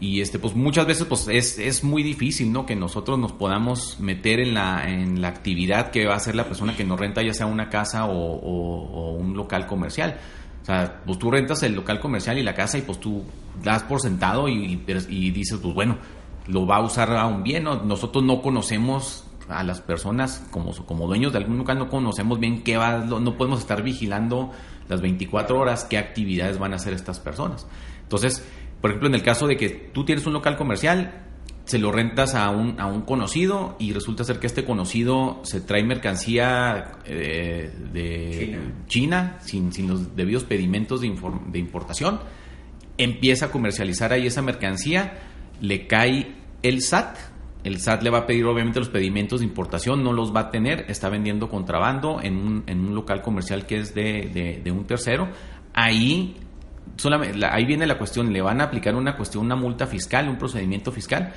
y, 0.00 0.20
este, 0.20 0.38
pues 0.38 0.54
muchas 0.54 0.86
veces, 0.86 1.04
pues 1.06 1.26
es, 1.26 1.58
es 1.58 1.82
muy 1.82 2.04
difícil, 2.04 2.52
¿no? 2.52 2.64
Que 2.64 2.76
nosotros 2.76 3.18
nos 3.18 3.32
podamos 3.32 3.98
meter 3.98 4.38
en 4.38 4.54
la, 4.54 4.88
en 4.88 5.20
la 5.20 5.26
actividad 5.26 5.90
que 5.90 6.06
va 6.06 6.14
a 6.14 6.18
hacer 6.18 6.36
la 6.36 6.44
persona 6.44 6.76
que 6.76 6.84
nos 6.84 7.00
renta, 7.00 7.22
ya 7.22 7.34
sea 7.34 7.46
una 7.46 7.70
casa 7.70 8.04
o, 8.06 8.12
o- 8.14 9.12
un 9.16 9.36
local 9.36 9.66
comercial. 9.66 10.18
O 10.62 10.64
sea, 10.64 11.02
pues 11.04 11.18
tú 11.18 11.30
rentas 11.32 11.60
el 11.64 11.74
local 11.74 11.98
comercial 11.98 12.38
y 12.38 12.44
la 12.44 12.54
casa 12.54 12.78
y 12.78 12.82
pues 12.82 13.00
tú 13.00 13.24
das 13.64 13.82
por 13.82 14.00
sentado 14.00 14.48
y, 14.48 14.52
y- 14.64 14.84
y 15.08 15.30
dices, 15.32 15.58
pues 15.60 15.74
bueno, 15.74 15.96
lo 16.46 16.66
va 16.68 16.76
a 16.76 16.82
usar 16.82 17.10
a 17.16 17.26
un 17.26 17.42
bien, 17.42 17.64
¿no? 17.64 17.82
Nosotros 17.82 18.22
no 18.22 18.40
conocemos 18.42 19.24
a 19.48 19.62
las 19.62 19.80
personas 19.80 20.46
como, 20.50 20.72
como 20.86 21.06
dueños 21.06 21.32
de 21.32 21.38
algún 21.38 21.58
local, 21.58 21.78
no 21.78 21.88
conocemos 21.88 22.38
bien 22.40 22.62
qué 22.62 22.76
va, 22.76 22.98
no 22.98 23.36
podemos 23.36 23.60
estar 23.60 23.82
vigilando 23.82 24.50
las 24.88 25.00
24 25.00 25.58
horas 25.58 25.84
qué 25.84 25.98
actividades 25.98 26.58
van 26.58 26.72
a 26.72 26.76
hacer 26.76 26.92
estas 26.92 27.20
personas. 27.20 27.66
Entonces, 28.02 28.44
por 28.80 28.90
ejemplo, 28.90 29.08
en 29.08 29.14
el 29.14 29.22
caso 29.22 29.46
de 29.46 29.56
que 29.56 29.68
tú 29.68 30.04
tienes 30.04 30.26
un 30.26 30.32
local 30.32 30.56
comercial, 30.56 31.22
se 31.64 31.80
lo 31.80 31.90
rentas 31.90 32.36
a 32.36 32.50
un, 32.50 32.78
a 32.80 32.86
un 32.86 33.02
conocido 33.02 33.74
y 33.80 33.92
resulta 33.92 34.22
ser 34.22 34.38
que 34.38 34.46
este 34.46 34.64
conocido 34.64 35.40
se 35.42 35.60
trae 35.60 35.82
mercancía 35.82 36.92
eh, 37.04 37.72
de 37.92 38.30
China. 38.38 38.72
China, 38.86 39.36
sin, 39.40 39.72
sin 39.72 39.88
los 39.88 40.14
debidos 40.14 40.44
pedimentos 40.44 41.00
de, 41.00 41.08
inform- 41.08 41.46
de 41.50 41.58
importación, 41.58 42.20
empieza 42.98 43.46
a 43.46 43.50
comercializar 43.50 44.12
ahí 44.12 44.26
esa 44.28 44.42
mercancía, 44.42 45.18
le 45.60 45.88
cae 45.88 46.36
el 46.62 46.82
SAT, 46.82 47.16
el 47.66 47.80
SAT 47.80 48.02
le 48.02 48.10
va 48.10 48.18
a 48.18 48.26
pedir 48.26 48.44
obviamente 48.46 48.78
los 48.78 48.88
pedimentos 48.88 49.40
de 49.40 49.46
importación, 49.46 50.02
no 50.02 50.12
los 50.12 50.34
va 50.34 50.40
a 50.40 50.50
tener, 50.50 50.84
está 50.88 51.08
vendiendo 51.08 51.48
contrabando 51.48 52.20
en 52.22 52.36
un, 52.68 52.94
local 52.94 53.22
comercial 53.22 53.66
que 53.66 53.78
es 53.78 53.94
de, 53.94 54.62
un 54.72 54.84
tercero, 54.86 55.28
ahí 55.74 56.36
solamente, 56.96 57.36
la- 57.38 57.54
ahí 57.54 57.64
viene 57.64 57.86
la 57.86 57.98
cuestión, 57.98 58.32
le 58.32 58.40
van 58.40 58.60
a 58.60 58.64
aplicar 58.64 58.94
una 58.94 59.16
cuestión, 59.16 59.44
una 59.44 59.56
multa 59.56 59.86
fiscal, 59.86 60.28
un 60.28 60.36
procedimiento 60.38 60.92
fiscal, 60.92 61.32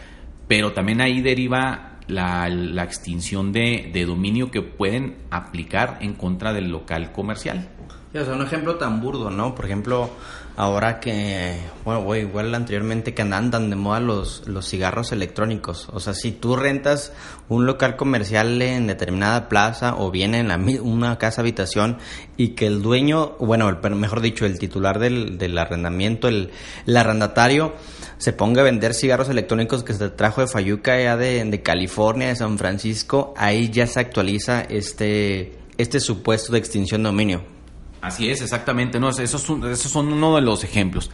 pero 0.47 0.71
también 0.73 1.01
ahí 1.01 1.21
deriva 1.21 1.97
la, 2.07 2.47
la 2.49 2.83
extinción 2.83 3.51
de, 3.51 3.89
de 3.93 4.05
dominio 4.05 4.49
que 4.51 4.61
pueden 4.61 5.17
aplicar 5.29 5.97
en 6.01 6.13
contra 6.13 6.53
del 6.53 6.69
local 6.71 7.11
comercial. 7.11 7.69
O 8.11 8.25
sea, 8.25 8.33
un 8.33 8.41
ejemplo 8.41 8.75
tan 8.77 9.01
burdo, 9.01 9.29
¿no? 9.29 9.53
Por 9.53 9.65
ejemplo, 9.65 10.09
ahora 10.57 10.99
que, 10.99 11.59
bueno, 11.85 12.01
güey, 12.01 12.21
igual 12.21 12.55
anteriormente 12.55 13.13
que 13.13 13.21
andan 13.21 13.69
de 13.69 13.75
moda 13.75 13.99
los, 13.99 14.47
los 14.47 14.67
cigarros 14.67 15.11
electrónicos. 15.11 15.87
O 15.93 15.99
sea, 15.99 16.15
si 16.15 16.31
tú 16.31 16.55
rentas 16.55 17.13
un 17.49 17.67
local 17.67 17.97
comercial 17.97 18.59
en 18.63 18.87
determinada 18.87 19.47
plaza 19.47 19.95
o 19.95 20.09
bien 20.09 20.33
en 20.33 20.47
la, 20.47 20.57
una 20.81 21.19
casa 21.19 21.41
habitación 21.41 21.99
y 22.35 22.49
que 22.49 22.65
el 22.65 22.81
dueño, 22.81 23.35
bueno, 23.39 23.69
el, 23.69 23.95
mejor 23.95 24.21
dicho, 24.21 24.47
el 24.47 24.57
titular 24.57 24.97
del, 24.97 25.37
del 25.37 25.55
arrendamiento, 25.59 26.27
el, 26.27 26.49
el 26.87 26.97
arrendatario, 26.97 27.73
se 28.17 28.33
ponga 28.33 28.61
a 28.61 28.65
vender 28.65 28.95
cigarros 28.95 29.29
electrónicos 29.29 29.83
que 29.83 29.93
se 29.93 30.09
trajo 30.09 30.41
de 30.41 30.47
Fayuca, 30.47 30.99
ya 30.99 31.15
de, 31.15 31.45
de 31.45 31.61
California, 31.61 32.29
de 32.29 32.35
San 32.35 32.57
Francisco, 32.57 33.35
ahí 33.37 33.69
ya 33.69 33.85
se 33.85 33.99
actualiza 33.99 34.61
este, 34.61 35.59
este 35.77 35.99
supuesto 35.99 36.53
de 36.53 36.57
extinción 36.57 37.03
de 37.03 37.09
dominio. 37.09 37.58
Así 38.01 38.29
es, 38.29 38.41
exactamente. 38.41 38.99
No, 38.99 39.09
esos, 39.09 39.41
son, 39.41 39.63
esos 39.71 39.91
son 39.91 40.11
uno 40.13 40.35
de 40.35 40.41
los 40.41 40.63
ejemplos. 40.63 41.11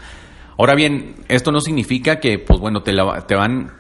Ahora 0.58 0.76
bien, 0.76 1.16
esto 1.28 1.52
no 1.52 1.60
significa 1.62 2.20
que, 2.20 2.40
pues 2.40 2.60
bueno, 2.60 2.82
te, 2.84 2.94
la- 2.94 3.26
te 3.28 3.36
van 3.36 3.72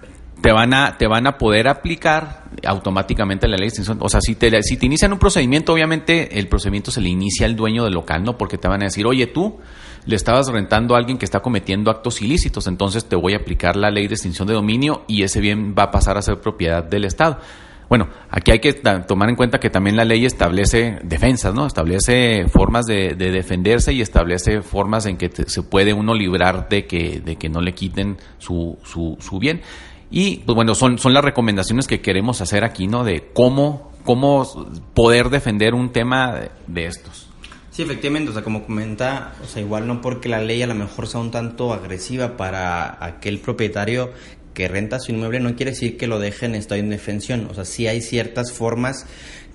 te 0.41 0.51
van 0.51 0.74
a 0.74 0.97
te 0.97 1.07
van 1.07 1.25
a 1.27 1.38
poder 1.38 1.67
aplicar 1.69 2.43
automáticamente 2.67 3.47
la 3.47 3.55
ley 3.55 3.63
de 3.65 3.67
extinción. 3.69 3.97
O 4.01 4.09
sea, 4.09 4.19
si 4.21 4.35
te 4.35 4.62
si 4.63 4.75
te 4.77 4.85
inician 4.85 5.13
un 5.13 5.17
procedimiento, 5.19 5.71
obviamente 5.74 6.38
el 6.38 6.47
procedimiento 6.50 6.91
se 6.91 7.00
le 7.01 7.09
inicia 7.09 7.45
al 7.45 7.55
dueño 7.55 7.85
del 7.85 7.93
local, 7.93 8.24
¿no? 8.24 8.38
Porque 8.38 8.57
te 8.57 8.67
van 8.67 8.81
a 8.81 8.85
decir, 8.85 9.05
oye, 9.07 9.27
tú 9.27 9.57
le 10.05 10.15
estabas 10.15 10.47
rentando 10.50 10.93
a 10.93 10.97
alguien 11.00 11.17
que 11.17 11.25
está 11.25 11.39
cometiendo 11.39 11.89
actos 11.89 12.21
ilícitos, 12.21 12.67
entonces 12.67 13.05
te 13.05 13.15
voy 13.15 13.33
a 13.33 13.38
aplicar 13.38 13.75
la 13.75 13.89
ley 13.89 14.07
de 14.07 14.13
extinción 14.15 14.47
de 14.47 14.53
dominio 14.53 15.03
y 15.07 15.24
ese 15.24 15.39
bien 15.39 15.74
va 15.77 15.83
a 15.83 15.91
pasar 15.91 16.17
a 16.17 16.21
ser 16.21 16.39
propiedad 16.41 16.83
del 16.83 17.05
Estado. 17.05 17.39
Bueno, 17.89 18.09
aquí 18.29 18.51
hay 18.51 18.59
que 18.59 18.73
tomar 18.73 19.29
en 19.29 19.35
cuenta 19.35 19.59
que 19.59 19.69
también 19.69 19.95
la 19.95 20.05
ley 20.05 20.25
establece 20.25 20.99
defensas, 21.03 21.53
¿no? 21.53 21.67
Establece 21.67 22.47
formas 22.47 22.85
de, 22.85 23.15
de 23.15 23.31
defenderse 23.31 23.93
y 23.93 24.01
establece 24.01 24.61
formas 24.61 25.05
en 25.05 25.17
que 25.17 25.29
se 25.29 25.63
puede 25.63 25.93
uno 25.93 26.13
librar 26.13 26.67
de 26.69 26.85
que, 26.87 27.21
de 27.21 27.35
que 27.35 27.49
no 27.49 27.61
le 27.61 27.73
quiten 27.73 28.17
su, 28.37 28.77
su, 28.83 29.17
su 29.19 29.39
bien. 29.39 29.61
Y, 30.09 30.37
pues 30.37 30.55
bueno, 30.55 30.75
son, 30.75 30.97
son 30.97 31.13
las 31.13 31.23
recomendaciones 31.23 31.87
que 31.87 32.01
queremos 32.01 32.41
hacer 32.41 32.63
aquí, 32.63 32.87
¿no? 32.87 33.03
De 33.03 33.31
cómo, 33.33 33.91
cómo 34.03 34.47
poder 34.93 35.29
defender 35.29 35.73
un 35.73 35.91
tema 35.91 36.33
de, 36.33 36.51
de 36.67 36.85
estos. 36.85 37.29
Sí, 37.71 37.81
efectivamente, 37.81 38.29
o 38.29 38.33
sea, 38.33 38.41
como 38.41 38.63
comenta, 38.63 39.33
o 39.43 39.47
sea, 39.47 39.61
igual 39.61 39.85
no 39.85 39.99
porque 39.99 40.29
la 40.29 40.39
ley 40.39 40.61
a 40.61 40.67
lo 40.67 40.75
mejor 40.75 41.07
sea 41.07 41.19
un 41.19 41.31
tanto 41.31 41.73
agresiva 41.73 42.37
para 42.37 43.03
aquel 43.05 43.39
propietario 43.39 44.11
que 44.55 44.67
renta 44.67 45.00
su 45.00 45.12
inmueble, 45.12 45.39
no 45.39 45.55
quiere 45.55 45.74
decir 45.74 45.97
que 45.97 46.07
lo 46.07 46.17
deje 46.17 46.47
en 46.47 46.55
estado 46.55 46.75
de 46.75 46.85
indefensión, 46.85 47.47
o 47.51 47.53
sea, 47.53 47.65
sí 47.65 47.85
hay 47.85 48.01
ciertas 48.01 48.51
formas 48.51 49.05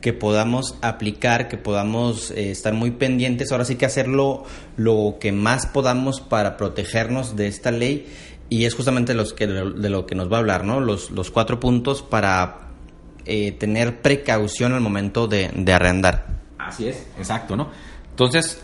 que 0.01 0.13
podamos 0.13 0.77
aplicar, 0.83 1.49
que 1.49 1.57
podamos 1.57 2.31
eh, 2.31 2.53
estar 2.53 2.73
muy 2.73 2.93
pendientes, 2.93 3.51
ahora 3.51 3.65
sí 3.65 3.75
que 3.75 3.87
hacerlo 3.87 4.45
lo 4.77 5.17
que 5.21 5.33
más 5.33 5.67
podamos 5.67 6.21
para 6.21 6.57
protegernos 6.57 7.35
de 7.35 7.49
esta 7.49 7.71
ley 7.73 8.07
y 8.49 8.65
es 8.65 8.75
justamente 8.75 9.15
los 9.15 9.33
que, 9.33 9.47
de 9.47 9.91
lo 9.91 10.07
que 10.07 10.15
nos 10.15 10.31
va 10.31 10.37
a 10.37 10.41
hablar, 10.41 10.65
¿no? 10.65 10.81
Los, 10.81 11.11
los 11.11 11.31
cuatro 11.31 11.61
puntos 11.61 12.03
para 12.03 12.71
eh, 13.25 13.53
tener 13.53 14.01
precaución 14.01 14.73
al 14.73 14.81
momento 14.81 15.29
de, 15.29 15.51
de 15.55 15.73
arrendar. 15.73 16.27
Así 16.59 16.89
es. 16.89 17.07
Exacto, 17.17 17.57
¿no? 17.57 17.71
Entonces, 18.11 18.61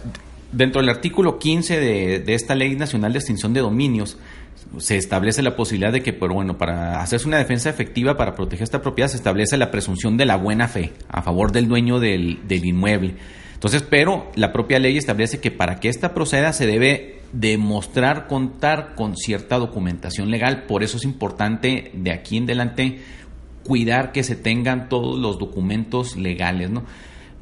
dentro 0.51 0.81
del 0.81 0.91
artículo 0.91 1.39
15 1.39 1.79
de, 1.79 2.19
de 2.19 2.35
esta 2.35 2.55
Ley 2.55 2.75
Nacional 2.75 3.13
de 3.13 3.19
Extinción 3.21 3.53
de 3.53 3.61
Dominios, 3.61 4.19
se 4.79 4.97
establece 4.97 5.43
la 5.43 5.57
posibilidad 5.57 5.93
de 5.93 6.03
que, 6.03 6.13
pero 6.13 6.35
bueno, 6.35 6.59
para 6.59 7.01
hacerse 7.01 7.27
una 7.27 7.39
defensa 7.39 7.71
efectiva 7.71 8.17
para 8.17 8.35
proteger 8.35 8.65
esta 8.65 8.83
propiedad 8.83 9.09
se 9.09 9.17
establece 9.17 9.57
la 9.57 9.71
presunción 9.71 10.17
de 10.17 10.27
la 10.27 10.37
buena 10.37 10.69
fe 10.69 10.93
a 11.09 11.23
favor 11.23 11.53
del 11.53 11.69
dueño 11.69 12.01
del, 12.01 12.41
inmueble. 12.49 13.15
Entonces, 13.55 13.83
pero 13.83 14.31
la 14.35 14.53
propia 14.53 14.79
ley 14.79 14.97
establece 14.97 15.41
que 15.41 15.51
para 15.51 15.81
que 15.81 15.89
esta 15.89 16.13
proceda 16.13 16.53
se 16.53 16.67
debe 16.67 17.21
demostrar 17.33 18.27
contar 18.27 18.95
con 18.95 19.17
cierta 19.17 19.59
documentación 19.59 20.31
legal. 20.31 20.65
Por 20.65 20.83
eso 20.83 20.99
es 20.99 21.05
importante 21.05 21.91
de 21.95 22.13
aquí 22.13 22.37
en 22.37 22.45
adelante 22.45 23.01
cuidar 23.65 24.13
que 24.13 24.23
se 24.23 24.37
tengan 24.37 24.89
todos 24.89 25.19
los 25.19 25.39
documentos 25.39 26.17
legales, 26.17 26.71
¿no? 26.71 26.85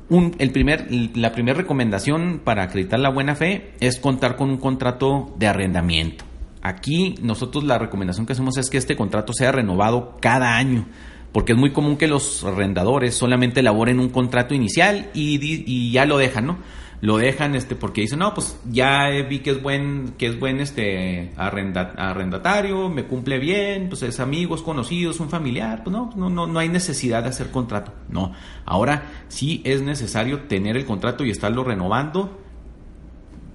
Un, 0.08 0.36
el 0.38 0.50
primer, 0.52 0.86
la 1.16 1.32
primera 1.32 1.56
recomendación 1.56 2.40
para 2.44 2.62
acreditar 2.64 3.00
la 3.00 3.08
buena 3.08 3.34
fe 3.34 3.72
es 3.80 3.98
contar 3.98 4.36
con 4.36 4.50
un 4.50 4.58
contrato 4.58 5.34
de 5.38 5.46
arrendamiento. 5.46 6.24
Aquí 6.64 7.14
nosotros 7.20 7.62
la 7.64 7.76
recomendación 7.78 8.24
que 8.24 8.32
hacemos 8.32 8.56
es 8.56 8.70
que 8.70 8.78
este 8.78 8.96
contrato 8.96 9.34
sea 9.34 9.52
renovado 9.52 10.16
cada 10.18 10.56
año, 10.56 10.86
porque 11.30 11.52
es 11.52 11.58
muy 11.58 11.72
común 11.72 11.98
que 11.98 12.08
los 12.08 12.42
arrendadores 12.42 13.14
solamente 13.14 13.60
elaboren 13.60 14.00
un 14.00 14.08
contrato 14.08 14.54
inicial 14.54 15.10
y, 15.12 15.92
ya 15.92 16.06
lo 16.06 16.16
dejan, 16.16 16.46
¿no? 16.46 16.58
Lo 17.02 17.18
dejan 17.18 17.54
este 17.54 17.76
porque 17.76 18.00
dicen, 18.00 18.20
no, 18.20 18.32
pues 18.32 18.58
ya 18.70 19.10
vi 19.28 19.40
que 19.40 19.50
es 19.50 19.62
buen, 19.62 20.14
que 20.16 20.26
es 20.26 20.40
buen 20.40 20.58
este 20.60 21.34
arrenda- 21.36 21.92
arrendatario, 21.98 22.88
me 22.88 23.04
cumple 23.04 23.38
bien, 23.38 23.90
pues 23.90 24.02
es 24.02 24.18
amigo, 24.18 24.54
es 24.54 24.62
conocido, 24.62 25.10
es 25.10 25.20
un 25.20 25.28
familiar, 25.28 25.82
pues 25.84 25.92
no, 25.94 26.12
no, 26.16 26.30
no, 26.30 26.46
no 26.46 26.58
hay 26.60 26.70
necesidad 26.70 27.22
de 27.24 27.28
hacer 27.28 27.50
contrato. 27.50 27.92
No, 28.08 28.32
ahora 28.64 29.02
sí 29.28 29.60
es 29.64 29.82
necesario 29.82 30.44
tener 30.44 30.78
el 30.78 30.86
contrato 30.86 31.26
y 31.26 31.30
estarlo 31.30 31.62
renovando 31.62 32.40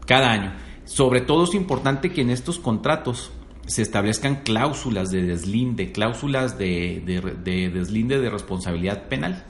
cada 0.05 0.29
año. 0.31 0.51
Sobre 0.89 1.21
todo 1.21 1.43
es 1.43 1.53
importante 1.53 2.09
que 2.11 2.21
en 2.21 2.31
estos 2.31 2.57
contratos 2.57 3.31
se 3.67 3.83
establezcan 3.83 4.37
cláusulas 4.43 5.11
de 5.11 5.21
deslinde, 5.21 5.91
cláusulas 5.91 6.57
de, 6.57 7.03
de- 7.05 7.21
de 7.43 7.69
deslinde 7.69 8.17
de 8.19 8.27
responsabilidad 8.31 9.03
penal. 9.07 9.45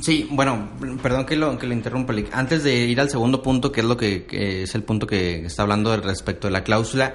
Sí, 0.00 0.26
bueno, 0.32 0.70
perdón 1.00 1.24
que 1.24 1.36
lo, 1.36 1.56
que 1.56 1.68
lo 1.68 1.72
interrumpa. 1.72 2.12
Antes 2.32 2.64
de 2.64 2.74
ir 2.86 3.00
al 3.00 3.10
segundo 3.10 3.42
punto, 3.42 3.70
que 3.70 3.80
es 3.82 3.86
lo 3.86 3.96
que, 3.96 4.26
es 4.32 4.74
el 4.74 4.82
punto 4.82 5.06
que 5.06 5.46
está 5.46 5.62
hablando 5.62 5.96
respecto 5.98 6.48
de 6.48 6.52
la 6.52 6.64
cláusula, 6.64 7.14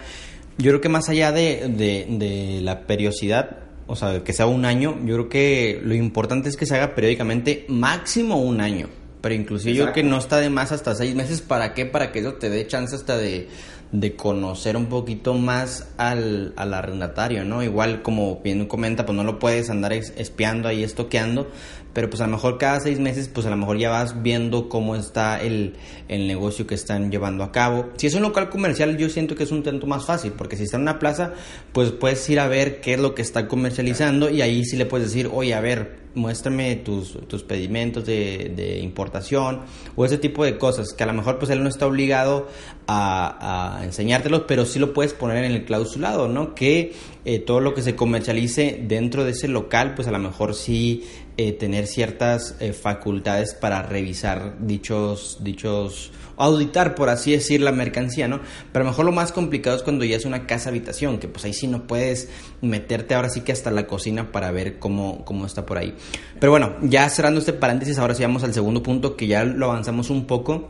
yo 0.57 0.71
creo 0.71 0.79
que 0.79 0.87
más 0.87 1.09
allá 1.09 1.33
de, 1.33 1.67
de, 1.67 2.05
de 2.09 2.61
la 2.61 2.87
periodicidad, 2.87 3.57
o 3.87 3.97
sea, 3.97 4.23
que 4.23 4.31
sea 4.31 4.45
un 4.47 4.63
año, 4.63 4.97
yo 5.03 5.15
creo 5.15 5.29
que 5.29 5.81
lo 5.83 5.93
importante 5.93 6.47
es 6.47 6.55
que 6.55 6.65
se 6.65 6.75
haga 6.77 6.95
periódicamente, 6.95 7.65
máximo 7.67 8.41
un 8.41 8.61
año. 8.61 8.87
Pero 9.21 9.35
inclusive 9.35 9.73
yo 9.73 9.83
creo 9.83 9.93
que 9.93 10.03
no 10.03 10.17
está 10.17 10.37
de 10.37 10.49
más 10.49 10.71
hasta 10.71 10.95
seis 10.95 11.15
meses. 11.15 11.41
¿Para 11.41 11.73
qué? 11.73 11.85
Para 11.85 12.11
que 12.11 12.19
eso 12.19 12.33
te 12.35 12.49
dé 12.49 12.65
chance 12.67 12.95
hasta 12.95 13.17
de, 13.17 13.49
de 13.91 14.15
conocer 14.15 14.77
un 14.77 14.85
poquito 14.85 15.33
más 15.33 15.89
al, 15.97 16.53
al 16.55 16.73
arrendatario, 16.73 17.43
¿no? 17.43 17.63
Igual 17.63 18.01
como 18.01 18.39
bien 18.41 18.65
comenta, 18.67 19.05
pues 19.05 19.15
no 19.15 19.23
lo 19.23 19.39
puedes 19.39 19.69
andar 19.69 19.93
espiando 19.93 20.69
ahí, 20.69 20.83
estoqueando, 20.83 21.49
pero 21.93 22.09
pues 22.09 22.21
a 22.21 22.25
lo 22.25 22.31
mejor 22.31 22.57
cada 22.57 22.79
seis 22.79 22.99
meses, 22.99 23.29
pues 23.29 23.45
a 23.45 23.49
lo 23.49 23.57
mejor 23.57 23.77
ya 23.77 23.89
vas 23.89 24.21
viendo 24.21 24.69
cómo 24.69 24.95
está 24.95 25.41
el, 25.41 25.75
el 26.07 26.27
negocio 26.27 26.67
que 26.67 26.75
están 26.75 27.11
llevando 27.11 27.43
a 27.43 27.51
cabo. 27.51 27.89
Si 27.97 28.07
es 28.07 28.13
un 28.15 28.23
local 28.23 28.49
comercial, 28.49 28.97
yo 28.97 29.09
siento 29.09 29.35
que 29.35 29.43
es 29.43 29.51
un 29.51 29.63
tanto 29.63 29.87
más 29.87 30.05
fácil, 30.05 30.33
porque 30.33 30.57
si 30.57 30.63
está 30.63 30.77
en 30.77 30.83
una 30.83 30.99
plaza, 30.99 31.33
pues 31.73 31.91
puedes 31.91 32.27
ir 32.29 32.39
a 32.39 32.47
ver 32.47 32.81
qué 32.81 32.93
es 32.93 32.99
lo 32.99 33.15
que 33.15 33.21
está 33.21 33.47
comercializando 33.47 34.29
y 34.29 34.41
ahí 34.41 34.65
sí 34.65 34.77
le 34.77 34.85
puedes 34.85 35.07
decir, 35.07 35.29
oye, 35.33 35.53
a 35.53 35.61
ver, 35.61 36.09
muéstrame 36.15 36.75
tus, 36.77 37.13
tus 37.27 37.43
pedimentos 37.43 38.05
de, 38.05 38.79
importación 38.81 39.61
o 39.95 40.05
ese 40.05 40.17
tipo 40.17 40.43
de 40.43 40.57
cosas, 40.57 40.93
que 40.93 41.03
a 41.03 41.07
lo 41.07 41.13
mejor 41.13 41.37
pues 41.37 41.51
él 41.51 41.63
no 41.63 41.69
está 41.69 41.85
obligado 41.85 42.47
a, 42.87 43.77
a 43.79 43.85
enseñártelos, 43.85 44.43
pero 44.47 44.65
sí 44.65 44.79
lo 44.79 44.93
puedes 44.93 45.13
poner 45.13 45.43
en 45.43 45.51
el 45.51 45.65
clausulado, 45.65 46.27
¿no? 46.27 46.55
Que 46.55 46.93
eh, 47.25 47.39
todo 47.39 47.59
lo 47.59 47.73
que 47.73 47.81
se 47.81 47.95
comercialice 47.95 48.83
dentro 48.87 49.23
de 49.23 49.31
ese 49.31 49.47
local, 49.47 49.93
pues 49.95 50.07
a 50.07 50.11
lo 50.11 50.19
mejor 50.19 50.55
sí 50.55 51.03
eh, 51.41 51.53
tener 51.53 51.87
ciertas 51.87 52.57
eh, 52.59 52.73
facultades 52.73 53.53
para 53.53 53.81
revisar 53.81 54.55
dichos, 54.59 55.37
dichos, 55.39 56.11
auditar, 56.35 56.95
por 56.95 57.07
así 57.07 57.31
decir, 57.31 57.61
la 57.61 57.71
mercancía, 57.71 58.27
¿no? 58.27 58.41
Pero 58.73 58.83
a 58.83 58.85
lo 58.85 58.91
mejor 58.91 59.05
lo 59.05 59.13
más 59.13 59.31
complicado 59.31 59.77
es 59.77 59.81
cuando 59.81 60.03
ya 60.03 60.17
es 60.17 60.25
una 60.25 60.45
casa 60.45 60.67
habitación, 60.67 61.17
que 61.17 61.29
pues 61.29 61.45
ahí 61.45 61.53
sí 61.53 61.67
no 61.67 61.87
puedes 61.87 62.27
meterte 62.59 63.15
ahora 63.15 63.29
sí 63.29 63.39
que 63.39 63.53
hasta 63.53 63.71
la 63.71 63.87
cocina 63.87 64.33
para 64.33 64.51
ver 64.51 64.79
cómo, 64.79 65.23
cómo 65.23 65.45
está 65.45 65.65
por 65.65 65.77
ahí. 65.77 65.95
Pero 66.41 66.51
bueno, 66.51 66.75
ya 66.81 67.07
cerrando 67.07 67.39
este 67.39 67.53
paréntesis, 67.53 67.97
ahora 67.99 68.15
sí 68.15 68.23
vamos 68.23 68.43
al 68.43 68.53
segundo 68.53 68.83
punto, 68.83 69.15
que 69.15 69.27
ya 69.27 69.45
lo 69.45 69.67
avanzamos 69.67 70.09
un 70.09 70.27
poco 70.27 70.67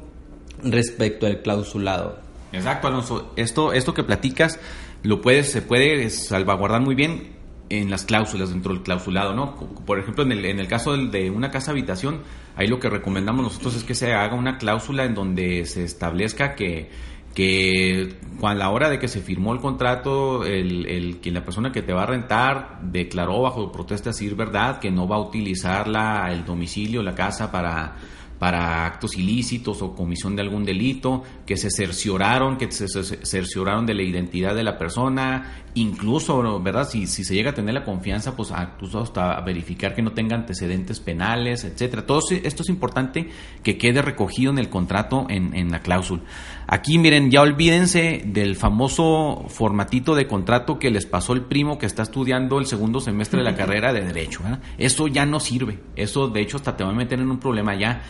respecto 0.62 1.26
al 1.26 1.42
clausulado. 1.42 2.20
Exacto, 2.54 2.90
Alonso. 2.90 3.34
Esto, 3.38 3.74
esto 3.74 3.96
que 3.96 4.04
platicas 4.04 4.60
lo 5.02 5.20
puedes, 5.20 5.52
se 5.52 5.64
puede 5.64 6.12
salvaguardar 6.12 6.82
muy 6.82 6.94
bien 6.94 7.39
en 7.70 7.90
las 7.90 8.06
cláusulas 8.06 8.50
dentro 8.50 8.74
del 8.74 8.84
clausulado, 8.84 9.34
¿no? 9.34 9.56
Por 9.86 10.00
ejemplo, 10.00 10.24
en 10.24 10.32
el, 10.32 10.46
en 10.46 10.60
el 10.60 10.68
caso 10.68 10.98
de 10.98 11.30
una 11.30 11.52
casa 11.52 11.72
habitación, 11.72 12.22
ahí 12.56 12.68
lo 12.68 12.80
que 12.80 12.90
recomendamos 12.90 13.44
nosotros 13.44 13.76
es 13.76 13.84
que 13.84 13.96
se 13.96 14.14
haga 14.14 14.36
una 14.36 14.58
cláusula 14.58 15.06
en 15.06 15.14
donde 15.14 15.66
se 15.66 15.84
establezca 15.84 16.56
que 16.56 16.90
que 17.34 18.18
a 18.42 18.54
la 18.54 18.70
hora 18.70 18.90
de 18.90 19.00
que 19.00 19.08
se 19.08 19.22
firmó 19.22 19.54
el 19.54 19.60
contrato, 19.60 20.44
el, 20.46 20.86
el, 20.88 21.20
que 21.20 21.32
la 21.32 21.44
persona 21.44 21.72
que 21.72 21.82
te 21.82 21.94
va 21.94 22.04
a 22.04 22.06
rentar 22.08 22.80
declaró 22.82 23.42
bajo 23.42 23.72
protesta 23.72 24.10
decir 24.10 24.36
verdad 24.36 24.80
que 24.80 24.92
no 24.92 25.08
va 25.08 25.18
a 25.18 25.20
utilizar 25.20 25.88
la, 25.88 26.32
el 26.32 26.44
domicilio, 26.44 27.04
la 27.04 27.16
casa 27.16 27.52
para 27.52 27.96
para 28.40 28.86
actos 28.86 29.18
ilícitos 29.18 29.82
o 29.82 29.94
comisión 29.94 30.36
de 30.38 30.42
algún 30.42 30.64
delito, 30.64 31.24
que 31.46 31.58
se 31.58 31.70
cercioraron, 31.70 32.58
que 32.58 32.72
se 32.72 32.88
cercioraron 32.88 33.86
de 33.86 33.94
la 33.94 34.04
identidad 34.04 34.56
de 34.56 34.64
la 34.64 34.78
persona, 34.78 35.64
incluso, 35.74 36.62
¿verdad? 36.62 36.88
Si, 36.88 37.06
si 37.06 37.24
se 37.26 37.34
llega 37.36 37.52
a 37.52 37.54
tener 37.54 37.74
la 37.74 37.84
confianza, 37.84 38.36
pues 38.36 38.52
a- 38.52 38.64
incluso 38.76 39.00
hasta 39.02 39.40
verificar 39.42 39.94
que 39.94 40.02
no 40.02 40.14
tenga 40.14 40.36
antecedentes 40.36 41.00
penales, 41.02 41.66
etcétera. 41.66 42.06
Todo 42.06 42.22
esto 42.30 42.64
es 42.64 42.70
importante 42.70 43.30
que 43.62 43.78
quede 43.78 44.02
recogido 44.02 44.52
en 44.52 44.58
el 44.58 44.70
contrato, 44.70 45.28
en, 45.30 45.54
en 45.56 45.70
la 45.72 45.82
cláusula. 45.82 46.22
Aquí, 46.66 46.98
miren, 46.98 47.32
ya 47.32 47.42
olvídense 47.42 48.24
del 48.26 48.56
famoso 48.56 49.46
formatito 49.50 50.16
de 50.16 50.28
contrato 50.28 50.80
que 50.80 50.92
les 50.92 51.06
pasó 51.06 51.34
el 51.34 51.42
primo 51.42 51.78
que 51.78 51.86
está 51.88 52.04
estudiando 52.04 52.60
el 52.60 52.68
segundo 52.68 53.00
semestre 53.02 53.40
de 53.40 53.44
la 53.46 53.56
carrera 53.56 53.92
de 53.92 54.02
Derecho. 54.02 54.44
¿verdad? 54.44 54.60
Eso 54.78 55.08
ya 55.08 55.26
no 55.26 55.40
sirve. 55.40 55.80
Eso, 55.96 56.28
de 56.30 56.42
hecho, 56.42 56.58
hasta 56.58 56.78
te 56.78 56.84
va 56.84 56.92
a 56.92 56.94
meter 56.94 57.20
en 57.20 57.30
un 57.30 57.40
problema 57.40 57.76
ya. 57.76 58.02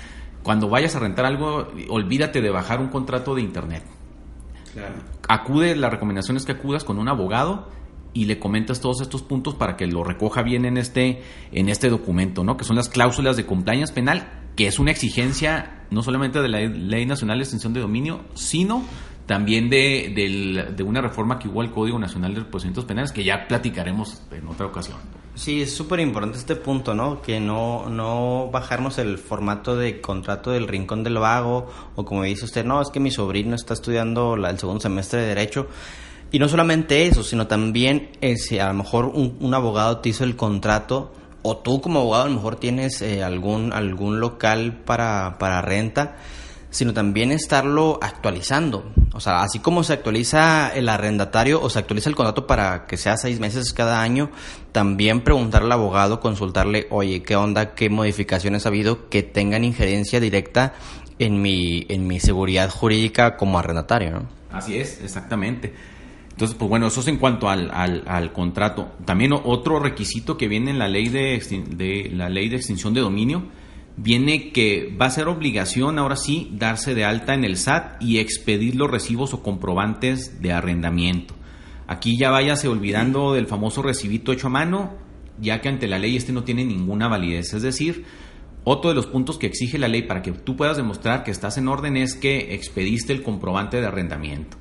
Cuando 0.43 0.69
vayas 0.69 0.95
a 0.95 0.99
rentar 0.99 1.25
algo, 1.25 1.67
olvídate 1.89 2.41
de 2.41 2.49
bajar 2.49 2.79
un 2.79 2.87
contrato 2.89 3.35
de 3.35 3.41
internet. 3.41 3.83
Acude, 5.27 5.75
la 5.75 5.89
recomendación 5.89 6.37
es 6.37 6.45
que 6.45 6.53
acudas 6.53 6.83
con 6.83 6.97
un 6.99 7.07
abogado 7.09 7.69
y 8.13 8.25
le 8.25 8.39
comentas 8.39 8.81
todos 8.81 9.01
estos 9.01 9.21
puntos 9.21 9.55
para 9.55 9.75
que 9.77 9.85
lo 9.87 10.03
recoja 10.03 10.41
bien 10.41 10.65
en 10.65 10.77
este, 10.77 11.21
en 11.51 11.69
este 11.69 11.89
documento, 11.89 12.43
¿no? 12.43 12.57
Que 12.57 12.63
son 12.63 12.75
las 12.75 12.89
cláusulas 12.89 13.35
de 13.37 13.45
compliance 13.45 13.93
penal, 13.93 14.27
que 14.55 14.67
es 14.67 14.79
una 14.79 14.91
exigencia 14.91 15.85
no 15.91 16.01
solamente 16.03 16.41
de 16.41 16.49
la 16.49 16.59
Ley 16.61 17.05
Nacional 17.05 17.37
de 17.37 17.43
Extinción 17.43 17.73
de 17.73 17.81
Dominio, 17.81 18.21
sino 18.33 18.83
también 19.25 19.69
de, 19.69 20.11
del- 20.15 20.75
de 20.75 20.83
una 20.83 21.01
reforma 21.01 21.37
que 21.37 21.47
hubo 21.47 21.61
al 21.61 21.71
Código 21.71 21.99
Nacional 21.99 22.33
de 22.33 22.41
Procedimientos 22.41 22.85
Penales, 22.85 23.11
que 23.11 23.23
ya 23.23 23.47
platicaremos 23.47 24.23
en 24.31 24.47
otra 24.47 24.65
ocasión. 24.65 24.97
Sí, 25.39 25.61
es 25.61 25.73
súper 25.73 26.01
importante 26.01 26.37
este 26.37 26.57
punto, 26.57 26.93
¿no? 26.93 27.21
Que 27.21 27.39
no, 27.39 27.87
no 27.89 28.49
bajarnos 28.51 28.97
el 28.97 29.17
formato 29.17 29.77
de 29.77 30.01
contrato 30.01 30.51
del 30.51 30.67
rincón 30.67 31.01
del 31.01 31.17
vago 31.17 31.65
o 31.95 32.03
como 32.03 32.23
dice 32.23 32.43
usted, 32.43 32.65
no, 32.65 32.81
es 32.81 32.89
que 32.89 32.99
mi 32.99 33.09
sobrino 33.09 33.55
está 33.55 33.73
estudiando 33.73 34.35
la- 34.35 34.49
el 34.49 34.59
segundo 34.59 34.81
semestre 34.81 35.21
de 35.21 35.27
Derecho. 35.27 35.67
Y 36.33 36.39
no 36.39 36.49
solamente 36.49 37.07
eso, 37.07 37.23
sino 37.23 37.47
también 37.47 38.09
eh, 38.19 38.35
si 38.35 38.59
a 38.59 38.67
lo 38.67 38.73
mejor 38.73 39.05
un, 39.05 39.53
abogado 39.53 39.99
te 39.99 40.09
hizo 40.09 40.25
el 40.25 40.35
contrato 40.35 41.13
o 41.41 41.55
tú 41.57 41.79
como 41.79 42.01
abogado 42.01 42.25
a 42.25 42.27
lo 42.27 42.35
mejor 42.35 42.57
tienes 42.57 43.01
eh, 43.01 43.23
algún, 43.23 43.71
algún 43.71 44.19
local 44.19 44.73
para, 44.83 45.37
para 45.39 45.61
renta, 45.61 46.17
sino 46.69 46.93
también 46.93 47.31
estarlo 47.31 47.97
actualizando. 48.01 48.83
O 49.13 49.19
sea, 49.19 49.41
así 49.41 49.59
como 49.59 49.83
se 49.83 49.93
actualiza 49.93 50.69
el 50.69 50.87
arrendatario 50.87 51.61
o 51.61 51.69
se 51.69 51.79
actualiza 51.79 52.09
el 52.09 52.15
contrato 52.15 52.45
para 52.45 52.85
que 52.85 52.95
sea 52.95 53.17
seis 53.17 53.39
meses 53.39 53.73
cada 53.73 54.01
año, 54.01 54.29
también 54.71 55.21
preguntarle 55.21 55.67
al 55.67 55.79
abogado, 55.79 56.19
consultarle, 56.19 56.87
oye, 56.91 57.23
¿qué 57.23 57.35
onda? 57.35 57.73
¿Qué 57.73 57.89
modificaciones 57.89 58.65
ha 58.65 58.69
habido 58.69 59.09
que 59.09 59.23
tengan 59.23 59.63
injerencia 59.63 60.19
directa 60.19 60.73
en 61.17 61.41
mi, 61.41 61.85
en 61.89 62.05
mi 62.07 62.19
seguridad 62.19 62.69
jurídica 62.69 63.35
como 63.35 63.57
arrendatario? 63.57 64.11
¿no? 64.11 64.29
Así 64.51 64.77
es, 64.77 65.01
exactamente. 65.03 65.73
Entonces, 66.29 66.55
pues 66.57 66.69
bueno, 66.69 66.87
eso 66.87 67.01
es 67.01 67.07
en 67.07 67.17
cuanto 67.17 67.49
al, 67.49 67.69
al, 67.73 68.03
al 68.07 68.31
contrato. 68.31 68.91
También 69.05 69.33
otro 69.33 69.79
requisito 69.79 70.37
que 70.37 70.47
viene 70.47 70.71
en 70.71 70.79
la 70.79 70.87
ley 70.87 71.09
de, 71.09 71.41
de 71.69 72.09
la 72.13 72.29
ley 72.29 72.47
de 72.47 72.57
extinción 72.57 72.93
de 72.93 73.01
dominio 73.01 73.43
viene 74.01 74.51
que 74.51 74.95
va 74.99 75.07
a 75.07 75.11
ser 75.11 75.27
obligación 75.27 75.99
ahora 75.99 76.15
sí 76.15 76.49
darse 76.53 76.95
de 76.95 77.03
alta 77.03 77.33
en 77.33 77.43
el 77.43 77.57
SAT 77.57 78.01
y 78.01 78.19
expedir 78.19 78.75
los 78.75 78.89
recibos 78.89 79.33
o 79.33 79.43
comprobantes 79.43 80.41
de 80.41 80.53
arrendamiento. 80.53 81.33
Aquí 81.87 82.17
ya 82.17 82.29
váyase 82.31 82.67
olvidando 82.67 83.33
del 83.33 83.47
famoso 83.47 83.81
recibito 83.81 84.31
hecho 84.31 84.47
a 84.47 84.51
mano, 84.51 84.93
ya 85.41 85.59
que 85.59 85.69
ante 85.69 85.87
la 85.87 85.99
ley 85.99 86.15
este 86.15 86.31
no 86.31 86.43
tiene 86.43 86.63
ninguna 86.63 87.07
validez. 87.07 87.53
Es 87.53 87.61
decir, 87.61 88.05
otro 88.63 88.89
de 88.89 88.95
los 88.95 89.07
puntos 89.07 89.37
que 89.37 89.47
exige 89.47 89.77
la 89.77 89.87
ley 89.87 90.03
para 90.03 90.21
que 90.21 90.31
tú 90.31 90.55
puedas 90.55 90.77
demostrar 90.77 91.23
que 91.23 91.31
estás 91.31 91.57
en 91.57 91.67
orden 91.67 91.97
es 91.97 92.13
que 92.15 92.53
expediste 92.53 93.11
el 93.11 93.23
comprobante 93.23 93.81
de 93.81 93.87
arrendamiento. 93.87 94.57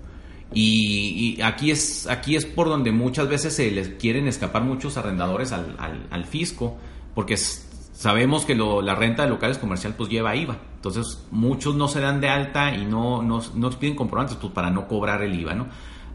Y, 0.54 1.38
aquí, 1.42 1.71
es, 1.71 2.07
aquí 2.07 2.35
es 2.35 2.47
por 2.47 2.68
donde 2.68 2.90
muchas 2.90 3.28
veces 3.28 3.52
se 3.54 3.71
les 3.71 3.90
quieren 3.90 4.26
escapar 4.26 4.64
muchos 4.64 4.97
arrendadores 4.97 5.52
al, 5.52 5.76
al, 5.78 6.07
al 6.11 6.25
fisco, 6.25 6.78
porque 7.14 7.35
es- 7.35 7.67
sabemos 7.99 8.45
que 8.45 8.55
lo- 8.55 8.81
la 8.81 8.95
renta 8.95 9.25
de 9.25 9.28
locales 9.28 9.59
comercial 9.59 9.95
pues 9.97 10.09
lleva 10.09 10.37
IVA. 10.37 10.57
Entonces 10.76 11.26
muchos 11.33 11.75
no 11.75 11.88
se 11.88 11.99
dan 12.00 12.21
de 12.21 12.28
alta 12.28 12.73
y 12.73 12.85
no, 12.85 13.23
no, 13.25 13.43
no 13.57 13.71
piden 13.71 13.97
comprobantes 13.97 14.37
pues, 14.37 14.52
para 14.52 14.71
no 14.71 14.87
cobrar 14.87 15.21
el 15.23 15.35
IVA. 15.35 15.55
¿no? 15.55 15.67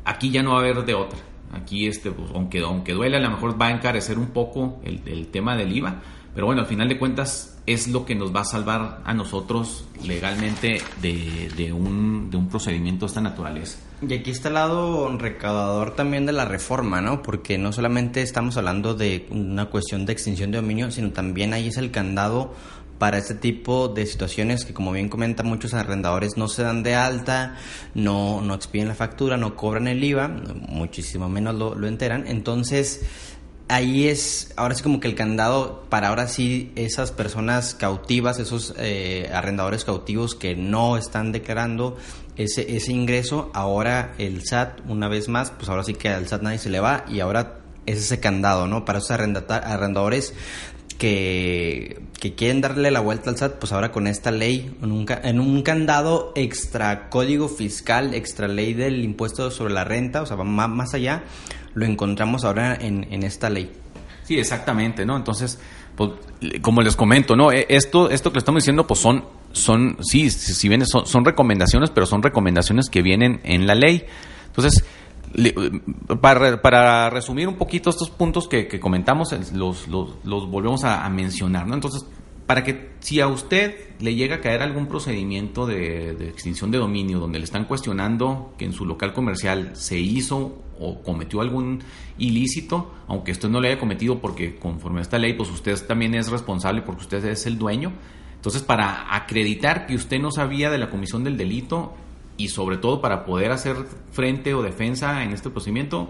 Aquí 0.06 0.32
ya 0.32 0.42
no 0.44 0.52
va 0.52 0.58
a 0.58 0.60
haber 0.62 0.86
de 0.86 0.94
otra. 0.94 1.20
Aquí, 1.54 1.86
este, 1.86 2.12
pues, 2.12 2.32
aunque, 2.34 2.62
aunque 2.62 2.94
duele, 2.94 3.18
a 3.18 3.20
lo 3.20 3.30
mejor 3.32 3.62
va 3.62 3.68
a 3.68 3.72
encarecer 3.72 4.18
un 4.18 4.28
poco 4.28 4.80
el, 4.86 5.02
el 5.06 5.28
tema 5.28 5.58
del 5.58 5.76
IVA. 5.76 5.96
Pero 6.34 6.46
bueno, 6.48 6.62
al 6.62 6.68
final 6.68 6.88
de 6.88 6.98
cuentas 6.98 7.53
es 7.66 7.88
lo 7.88 8.06
que 8.06 8.16
nos 8.16 8.36
va 8.36 8.42
a 8.42 8.46
salvar 8.46 9.02
a 9.06 9.14
nosotros 9.14 9.86
legalmente 10.06 10.82
de, 11.02 11.50
de 11.56 11.72
un, 11.72 12.30
de 12.30 12.38
un 12.38 12.50
procedimiento 12.50 13.06
de 13.06 13.08
esta 13.08 13.22
naturaleza. 13.22 13.78
Y 14.08 14.14
aquí 14.14 14.32
está 14.32 14.50
el 14.50 14.56
lado 14.56 15.18
recaudador 15.18 15.96
también 15.96 16.26
de 16.26 16.34
la 16.34 16.44
reforma, 16.44 17.00
¿no? 17.00 17.22
Porque 17.22 17.58
no 17.58 17.72
solamente 17.72 18.22
estamos 18.22 18.58
hablando 18.58 18.96
de 18.96 19.28
una 19.30 19.70
cuestión 19.70 20.06
de 20.06 20.12
extinción 20.12 20.52
de 20.52 20.58
dominio, 20.58 20.92
sino 20.92 21.12
también 21.12 21.54
ahí 21.54 21.68
es 21.68 21.78
el 21.78 21.90
candado 21.90 22.54
para 22.98 23.18
este 23.18 23.34
tipo 23.34 23.88
de 23.88 24.06
situaciones 24.06 24.66
que, 24.66 24.74
como 24.74 24.92
bien 24.92 25.10
comenta, 25.10 25.44
muchos 25.44 25.74
arrendadores 25.74 26.38
no 26.38 26.48
se 26.48 26.64
dan 26.64 26.84
de 26.84 26.96
alta, 26.96 27.56
no, 27.96 28.42
no 28.42 28.54
expiden 28.54 28.88
la 28.88 28.96
factura, 28.96 29.36
no 29.38 29.56
cobran 29.56 29.88
el 29.88 30.04
IVA, 30.04 30.28
muchísimo 30.68 31.28
menos 31.30 31.56
lo, 31.56 31.76
lo 31.76 31.88
enteran. 31.88 32.26
Entonces, 32.28 33.06
ahí 33.68 34.08
es, 34.08 34.54
ahora 34.56 34.76
sí 34.76 34.84
como 34.84 35.00
que 35.00 35.08
el 35.08 35.16
candado 35.16 35.84
para 35.90 36.10
ahora 36.10 36.28
sí 36.28 36.72
esas 36.76 37.12
personas 37.12 37.76
cautivas, 37.76 38.40
esos 38.40 38.74
eh, 38.78 39.30
arrendadores 39.34 39.86
cautivos 39.86 40.36
que 40.36 40.56
no 40.56 40.98
están 40.98 41.32
declarando 41.32 41.98
ese, 42.36 42.76
ese 42.76 42.92
ingreso, 42.92 43.52
ahora 43.54 44.14
el 44.18 44.46
SAT, 44.46 44.82
una 44.88 45.08
vez 45.08 45.30
más, 45.30 45.52
pues 45.52 45.70
ahora 45.70 45.84
sí 45.84 45.94
que 45.94 46.10
al 46.10 46.28
SAT 46.28 46.42
nadie 46.42 46.58
se 46.58 46.70
le 46.70 46.80
va 46.80 47.06
y 47.08 47.20
ahora 47.20 47.60
es 47.86 48.00
ese 48.00 48.20
candado, 48.20 48.68
¿no? 48.68 48.86
Para 48.86 49.00
esos 49.00 49.12
arrendadores 49.12 50.34
que, 50.94 52.02
que 52.20 52.34
quieren 52.36 52.62
darle 52.62 52.92
la 52.92 53.00
vuelta 53.00 53.30
al 53.30 53.38
SAT, 53.38 53.60
pues 53.60 53.72
ahora 53.72 53.92
con 53.92 54.08
esta 54.08 54.32
ley, 54.32 54.76
en 54.82 55.40
un, 55.40 55.62
candado 55.64 56.32
extra 56.36 57.10
código 57.10 57.48
fiscal, 57.50 58.14
extra 58.14 58.48
ley 58.48 58.74
del 58.74 59.04
impuesto 59.04 59.52
sobre 59.52 59.74
la 59.74 59.84
renta, 59.84 60.22
o 60.22 60.26
sea, 60.26 60.36
va 60.38 60.44
má- 60.44 60.68
más 60.68 60.94
allá, 60.94 61.24
lo 61.74 61.86
encontramos 61.86 62.44
ahora 62.46 62.76
en, 62.80 63.08
en 63.12 63.24
esta 63.24 63.50
ley. 63.50 63.72
Sí, 64.24 64.38
exactamente, 64.40 65.06
¿no? 65.06 65.18
Entonces, 65.18 65.60
pues, 65.96 66.12
como 66.62 66.82
les 66.82 66.96
comento, 66.96 67.36
¿no? 67.36 67.52
E- 67.52 67.66
Esto, 67.70 68.10
esto 68.10 68.32
que 68.32 68.36
le 68.36 68.40
estamos 68.40 68.64
diciendo, 68.64 68.88
pues 68.88 69.00
son, 69.00 69.26
son, 69.52 69.98
sí, 70.02 70.30
si 70.30 70.70
bien 70.70 70.86
son, 70.86 71.06
son 71.06 71.26
recomendaciones, 71.26 71.90
pero 71.90 72.06
son 72.06 72.24
recomendaciones 72.24 72.90
que 72.90 73.02
vienen 73.02 73.42
en 73.44 73.68
la 73.68 73.76
ley. 73.76 74.06
Entonces, 74.48 74.84
para, 76.22 76.62
para 76.62 77.10
resumir 77.10 77.48
un 77.48 77.56
poquito 77.56 77.90
estos 77.90 78.10
puntos 78.10 78.48
que, 78.48 78.80
comentamos, 78.80 79.32
los, 79.54 79.88
los, 79.88 80.16
los 80.24 80.50
volvemos 80.50 80.84
a, 80.84 81.06
a 81.06 81.10
mencionar, 81.10 81.68
¿no? 81.68 81.74
Entonces, 81.74 82.06
para 82.46 82.64
que 82.64 82.94
si 83.00 83.22
a 83.22 83.28
usted 83.28 83.96
le 84.00 84.16
llega 84.16 84.36
a 84.36 84.42
caer 84.42 84.62
algún 84.62 84.88
procedimiento 84.88 85.66
de, 85.66 86.14
de 86.14 86.28
extinción 86.28 86.72
de 86.72 86.78
dominio 86.78 87.20
donde 87.20 87.40
le 87.40 87.46
están 87.46 87.66
cuestionando 87.66 88.54
que 88.58 88.66
en 88.66 88.74
su 88.74 88.86
local 88.86 89.14
comercial 89.14 89.72
se 89.76 89.98
hizo 89.98 90.64
o 90.80 91.02
cometió 91.02 91.42
algún 91.42 91.82
ilícito, 92.18 92.92
aunque 93.08 93.32
usted 93.32 93.50
no 93.50 93.62
lo 93.62 93.68
haya 93.68 93.80
cometido 93.80 94.20
porque 94.20 94.56
conforme 94.56 95.00
a 95.00 95.04
esta 95.04 95.18
ley, 95.18 95.34
pues 95.34 95.50
usted 95.50 95.78
también 95.88 96.16
es 96.16 96.30
responsable 96.30 96.82
porque 96.82 97.02
usted 97.02 97.24
es 97.26 97.46
el 97.46 97.58
dueño. 97.58 97.94
Entonces, 98.36 98.62
para 98.62 99.16
acreditar 99.16 99.86
que 99.86 99.96
usted 99.96 100.20
no 100.20 100.30
sabía 100.30 100.70
de 100.70 100.78
la 100.78 100.90
comisión 100.90 101.24
del 101.24 101.38
delito 101.38 101.94
y 102.38 102.50
sobre 102.50 102.78
todo 102.78 103.02
para 103.02 103.26
poder 103.26 103.52
hacer 103.52 103.76
frente 104.12 104.54
o 104.54 104.62
defensa 104.62 105.24
en 105.24 105.32
este 105.32 105.50
procedimiento, 105.50 106.10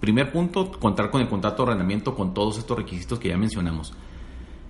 primer 0.00 0.32
punto, 0.32 0.70
contar 0.72 1.10
con 1.10 1.20
el 1.22 1.28
contrato 1.28 1.62
de 1.64 1.70
arrendamiento 1.72 2.14
con 2.14 2.34
todos 2.34 2.58
estos 2.58 2.76
requisitos 2.76 3.18
que 3.18 3.28
ya 3.28 3.36
mencionamos. 3.36 3.94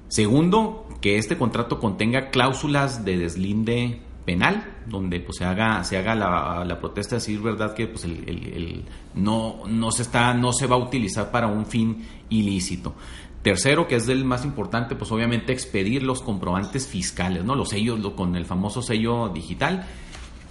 Segundo, 0.09 0.87
que 1.01 1.19
este 1.19 1.37
contrato 1.37 1.81
contenga 1.81 2.31
cláusulas 2.31 3.05
de 3.05 3.19
deslinde 3.19 4.01
penal, 4.25 4.65
donde 4.87 5.21
pues 5.21 5.39
se 5.39 5.45
haga, 5.45 5.83
se 5.85 5.97
haga 5.99 6.15
la, 6.15 6.79
protesta, 6.81 7.17
decir 7.17 7.41
verdad 7.41 7.75
que 7.75 7.87
pues 7.89 8.05
el, 8.05 8.85
no, 9.15 9.63
no 9.67 9.91
se 9.91 10.02
está, 10.02 10.33
no 10.35 10.52
se 10.52 10.67
va 10.67 10.76
a 10.76 10.78
utilizar 10.78 11.30
para 11.30 11.47
un 11.47 11.67
fin 11.67 12.07
ilícito. 12.30 12.95
Tercero, 13.43 13.87
que 13.87 13.97
es 13.97 14.09
el 14.09 14.25
más 14.25 14.45
importante, 14.45 14.95
pues 14.95 15.11
obviamente 15.13 15.52
expedir 15.52 16.02
los 16.02 16.23
comprobantes 16.23 16.87
fiscales, 16.87 17.45
¿no? 17.45 17.54
Los 17.54 17.71
sellos, 17.71 18.00
lo- 18.00 18.17
con 18.17 18.37
el 18.37 18.47
famoso 18.47 18.80
sello 18.80 19.28
digital. 19.28 19.85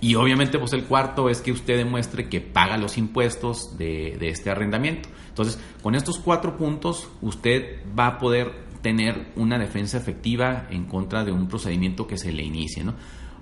Y 0.03 0.15
obviamente, 0.15 0.59
pues 0.59 0.73
el 0.73 0.83
cuarto 0.83 1.29
es 1.29 1.39
que 1.39 1.53
usted 1.53 1.77
demuestre 1.77 2.27
que 2.27 2.41
paga 2.41 2.75
los 2.75 2.97
impuestos 2.97 3.77
de, 3.77 4.17
este 4.19 4.51
arrendamiento. 4.51 5.07
Entonces, 5.29 5.57
con 5.81 5.95
estos 5.95 6.19
cuatro 6.19 6.57
puntos, 6.57 7.07
usted 7.21 7.79
va 7.97 8.07
a 8.07 8.17
poder 8.17 8.51
tener 8.81 9.31
una 9.37 9.57
defensa 9.57 9.97
efectiva 9.97 10.67
en 10.69 10.87
contra 10.87 11.23
de 11.23 11.31
un 11.31 11.47
procedimiento 11.47 12.05
que 12.05 12.17
se 12.17 12.33
le 12.33 12.43
inicie, 12.43 12.83
¿no? 12.83 12.95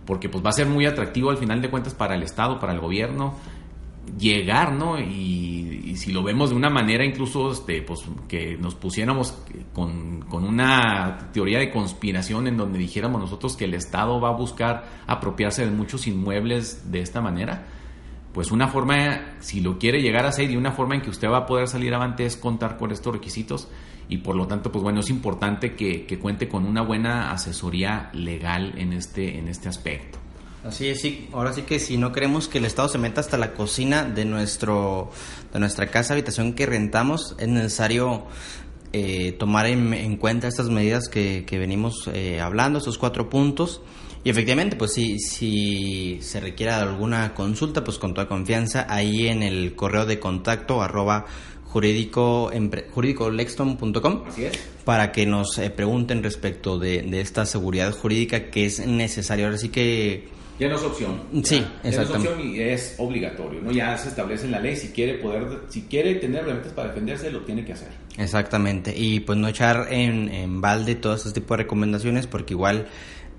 Porque 0.05 0.29
pues 0.29 0.45
va 0.45 0.51
a 0.51 0.53
ser 0.53 0.67
muy 0.67 0.85
atractivo 0.85 1.31
al 1.31 1.37
final 1.37 1.63
de 1.63 1.71
cuentas 1.71 1.95
para 1.95 2.13
el 2.13 2.21
Estado, 2.21 2.59
para 2.59 2.73
el 2.73 2.79
gobierno, 2.79 3.33
llegar, 4.17 4.73
¿no? 4.73 4.99
Y, 4.99 5.95
si 5.95 6.11
lo 6.13 6.23
vemos 6.23 6.49
de 6.49 6.55
una 6.55 6.69
manera 6.69 7.05
incluso, 7.05 7.51
este, 7.51 7.81
pues 7.81 7.99
que 8.27 8.57
nos 8.57 8.75
pusiéramos 8.75 9.37
con, 9.73 10.21
con 10.21 10.45
una 10.45 11.29
teoría 11.33 11.59
de 11.59 11.69
conspiración 11.69 12.47
en 12.47 12.57
donde 12.57 12.79
dijéramos 12.79 13.19
nosotros 13.21 13.55
que 13.55 13.65
el 13.65 13.73
Estado 13.73 14.19
va 14.19 14.29
a 14.29 14.31
buscar 14.31 14.87
apropiarse 15.05 15.65
de 15.65 15.71
muchos 15.71 16.07
inmuebles 16.07 16.91
de 16.91 17.01
esta 17.01 17.21
manera, 17.21 17.67
pues 18.33 18.51
una 18.51 18.69
forma, 18.69 19.35
si 19.41 19.59
lo 19.59 19.77
quiere 19.77 20.01
llegar 20.01 20.25
a 20.25 20.29
hacer 20.29 20.49
y 20.49 20.55
una 20.55 20.71
forma 20.71 20.95
en 20.95 21.01
que 21.01 21.09
usted 21.09 21.29
va 21.29 21.39
a 21.39 21.45
poder 21.45 21.67
salir 21.67 21.93
avante 21.93 22.25
es 22.25 22.37
contar 22.37 22.77
con 22.77 22.91
estos 22.91 23.13
requisitos 23.13 23.67
y 24.07 24.17
por 24.17 24.35
lo 24.35 24.47
tanto, 24.47 24.71
pues 24.71 24.83
bueno, 24.83 25.01
es 25.01 25.09
importante 25.09 25.75
que, 25.75 26.05
que 26.05 26.19
cuente 26.19 26.47
con 26.47 26.65
una 26.65 26.81
buena 26.81 27.31
asesoría 27.31 28.09
legal 28.13 28.73
en 28.77 28.93
este, 28.93 29.37
en 29.37 29.47
este 29.47 29.69
aspecto. 29.69 30.19
Así 30.63 30.89
es, 30.89 31.01
sí. 31.01 31.27
Ahora 31.33 31.53
sí 31.53 31.63
que 31.63 31.79
si 31.79 31.97
no 31.97 32.11
queremos 32.11 32.47
que 32.47 32.59
el 32.59 32.65
Estado 32.65 32.87
se 32.87 32.97
meta 32.97 33.19
hasta 33.19 33.37
la 33.37 33.53
cocina 33.53 34.03
de 34.03 34.25
nuestro 34.25 35.11
de 35.51 35.59
nuestra 35.59 35.87
casa 35.87 36.13
habitación 36.13 36.53
que 36.53 36.65
rentamos, 36.67 37.35
es 37.39 37.47
necesario 37.47 38.25
eh, 38.93 39.31
tomar 39.33 39.65
en, 39.65 39.93
en 39.93 40.17
cuenta 40.17 40.47
estas 40.47 40.69
medidas 40.69 41.09
que, 41.09 41.45
que 41.47 41.57
venimos 41.57 42.09
eh, 42.13 42.39
hablando, 42.39 42.77
estos 42.79 42.97
cuatro 42.97 43.29
puntos. 43.29 43.81
Y 44.23 44.29
efectivamente, 44.29 44.75
pues 44.75 44.93
si, 44.93 45.17
si 45.17 46.19
se 46.21 46.39
requiere 46.39 46.71
alguna 46.71 47.33
consulta, 47.33 47.83
pues 47.83 47.97
con 47.97 48.13
toda 48.13 48.27
confianza, 48.27 48.85
ahí 48.87 49.27
en 49.27 49.41
el 49.41 49.73
correo 49.75 50.05
de 50.05 50.19
contacto 50.19 50.83
arroba 50.83 51.25
jurídico, 51.65 52.51
es. 54.43 54.59
para 54.85 55.11
que 55.11 55.25
nos 55.25 55.57
eh, 55.57 55.71
pregunten 55.71 56.21
respecto 56.21 56.77
de, 56.77 57.01
de 57.01 57.21
esta 57.21 57.47
seguridad 57.47 57.91
jurídica 57.93 58.51
que 58.51 58.65
es 58.65 58.85
necesaria. 58.85 59.45
Ahora 59.45 59.57
sí 59.57 59.69
que 59.69 60.27
Ya 60.61 60.69
no 60.69 60.75
es 60.75 60.83
opción. 60.83 61.23
Sí, 61.43 61.65
Ya 61.83 61.89
no 61.89 62.01
es 62.03 62.09
opción 62.11 62.39
y 62.39 62.59
es 62.59 62.93
obligatorio, 62.99 63.61
¿no? 63.61 63.71
Ya 63.71 63.97
se 63.97 64.09
establece 64.09 64.45
en 64.45 64.51
la 64.51 64.59
ley 64.59 64.75
si 64.75 64.89
quiere 64.89 65.15
poder, 65.15 65.61
si 65.69 65.81
quiere 65.81 66.13
tener 66.15 66.43
elementos 66.43 66.71
para 66.73 66.89
defenderse, 66.89 67.31
lo 67.31 67.39
tiene 67.39 67.65
que 67.65 67.73
hacer. 67.73 67.87
Exactamente, 68.19 68.93
y 68.95 69.21
pues 69.21 69.39
no 69.39 69.47
echar 69.47 69.87
en, 69.89 70.29
en 70.29 70.61
balde 70.61 70.93
todo 70.93 71.15
este 71.15 71.31
tipo 71.31 71.55
de 71.55 71.63
recomendaciones 71.63 72.27
porque 72.27 72.53
igual 72.53 72.85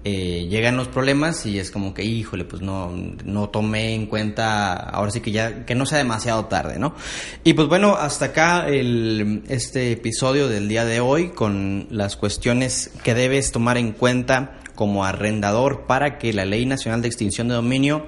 eh, 0.02 0.48
llegan 0.50 0.76
los 0.76 0.88
problemas 0.88 1.46
y 1.46 1.61
es 1.61 1.70
como 1.70 1.94
que, 1.94 2.02
híjole, 2.02 2.44
pues 2.44 2.61
no, 2.61 2.90
no 3.24 3.50
tomé 3.50 3.94
en 3.94 4.06
cuenta, 4.06 4.72
ahora 4.74 5.12
sí 5.12 5.20
que 5.20 5.30
ya, 5.30 5.64
que 5.64 5.76
no 5.76 5.87
sea 5.87 5.98
demasiado 5.98 6.46
tarde, 6.46 6.80
¿no? 6.80 6.96
Y 7.44 7.52
pues 7.52 7.68
bueno, 7.68 7.94
hasta 7.94 8.24
acá 8.26 8.66
el, 8.66 9.44
este 9.48 9.92
episodio 9.92 10.48
del 10.48 10.66
día 10.66 10.85
de 10.85 10.98
hoy 10.98 11.28
con 11.28 11.87
las 11.90 12.16
cuestiones 12.16 12.90
que 13.04 13.14
debes 13.14 13.52
tomar 13.52 13.78
en 13.78 13.92
cuenta 13.92 14.58
como 14.74 15.04
arrendador 15.04 15.87
para 15.87 16.18
que 16.18 16.32
la 16.32 16.44
Ley 16.44 16.66
Nacional 16.66 17.02
de 17.02 17.08
Extinción 17.08 17.48
de 17.48 17.54
Dominio 17.54 18.06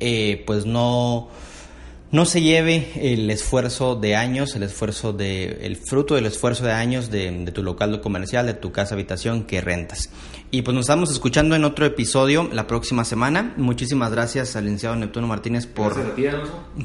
eh, 0.00 0.42
pues 0.46 0.66
no 0.66 1.28
no 2.12 2.24
se 2.24 2.42
lleve 2.42 2.90
el 2.96 3.30
esfuerzo 3.30 3.94
de 3.94 4.16
años, 4.16 4.56
el 4.56 4.64
esfuerzo 4.64 5.12
de, 5.12 5.64
el 5.64 5.76
fruto 5.76 6.16
del 6.16 6.26
esfuerzo 6.26 6.64
de 6.64 6.72
años 6.72 7.08
de, 7.10 7.30
de 7.30 7.52
tu 7.52 7.62
local 7.62 8.00
comercial, 8.00 8.46
de 8.46 8.54
tu 8.54 8.72
casa 8.72 8.94
habitación 8.94 9.44
que 9.44 9.60
rentas. 9.60 10.10
Y 10.50 10.62
pues 10.62 10.74
nos 10.74 10.86
estamos 10.86 11.12
escuchando 11.12 11.54
en 11.54 11.62
otro 11.62 11.86
episodio 11.86 12.48
la 12.52 12.66
próxima 12.66 13.04
semana. 13.04 13.54
Muchísimas 13.56 14.10
gracias 14.10 14.56
al 14.56 14.64
licenciado 14.64 14.96
Neptuno 14.96 15.28
Martínez 15.28 15.66
por, 15.66 16.16
ti, 16.16 16.24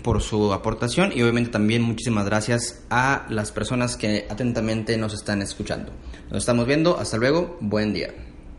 por 0.03 0.21
su 0.21 0.53
aportación 0.53 1.11
y 1.11 1.23
obviamente 1.23 1.49
también 1.49 1.81
muchísimas 1.81 2.25
gracias 2.25 2.83
a 2.91 3.25
las 3.29 3.51
personas 3.51 3.97
que 3.97 4.27
atentamente 4.29 4.95
nos 4.97 5.15
están 5.15 5.41
escuchando. 5.41 5.91
Nos 6.29 6.43
estamos 6.43 6.67
viendo, 6.67 6.99
hasta 6.99 7.17
luego, 7.17 7.57
buen 7.61 7.93
día. 7.93 8.24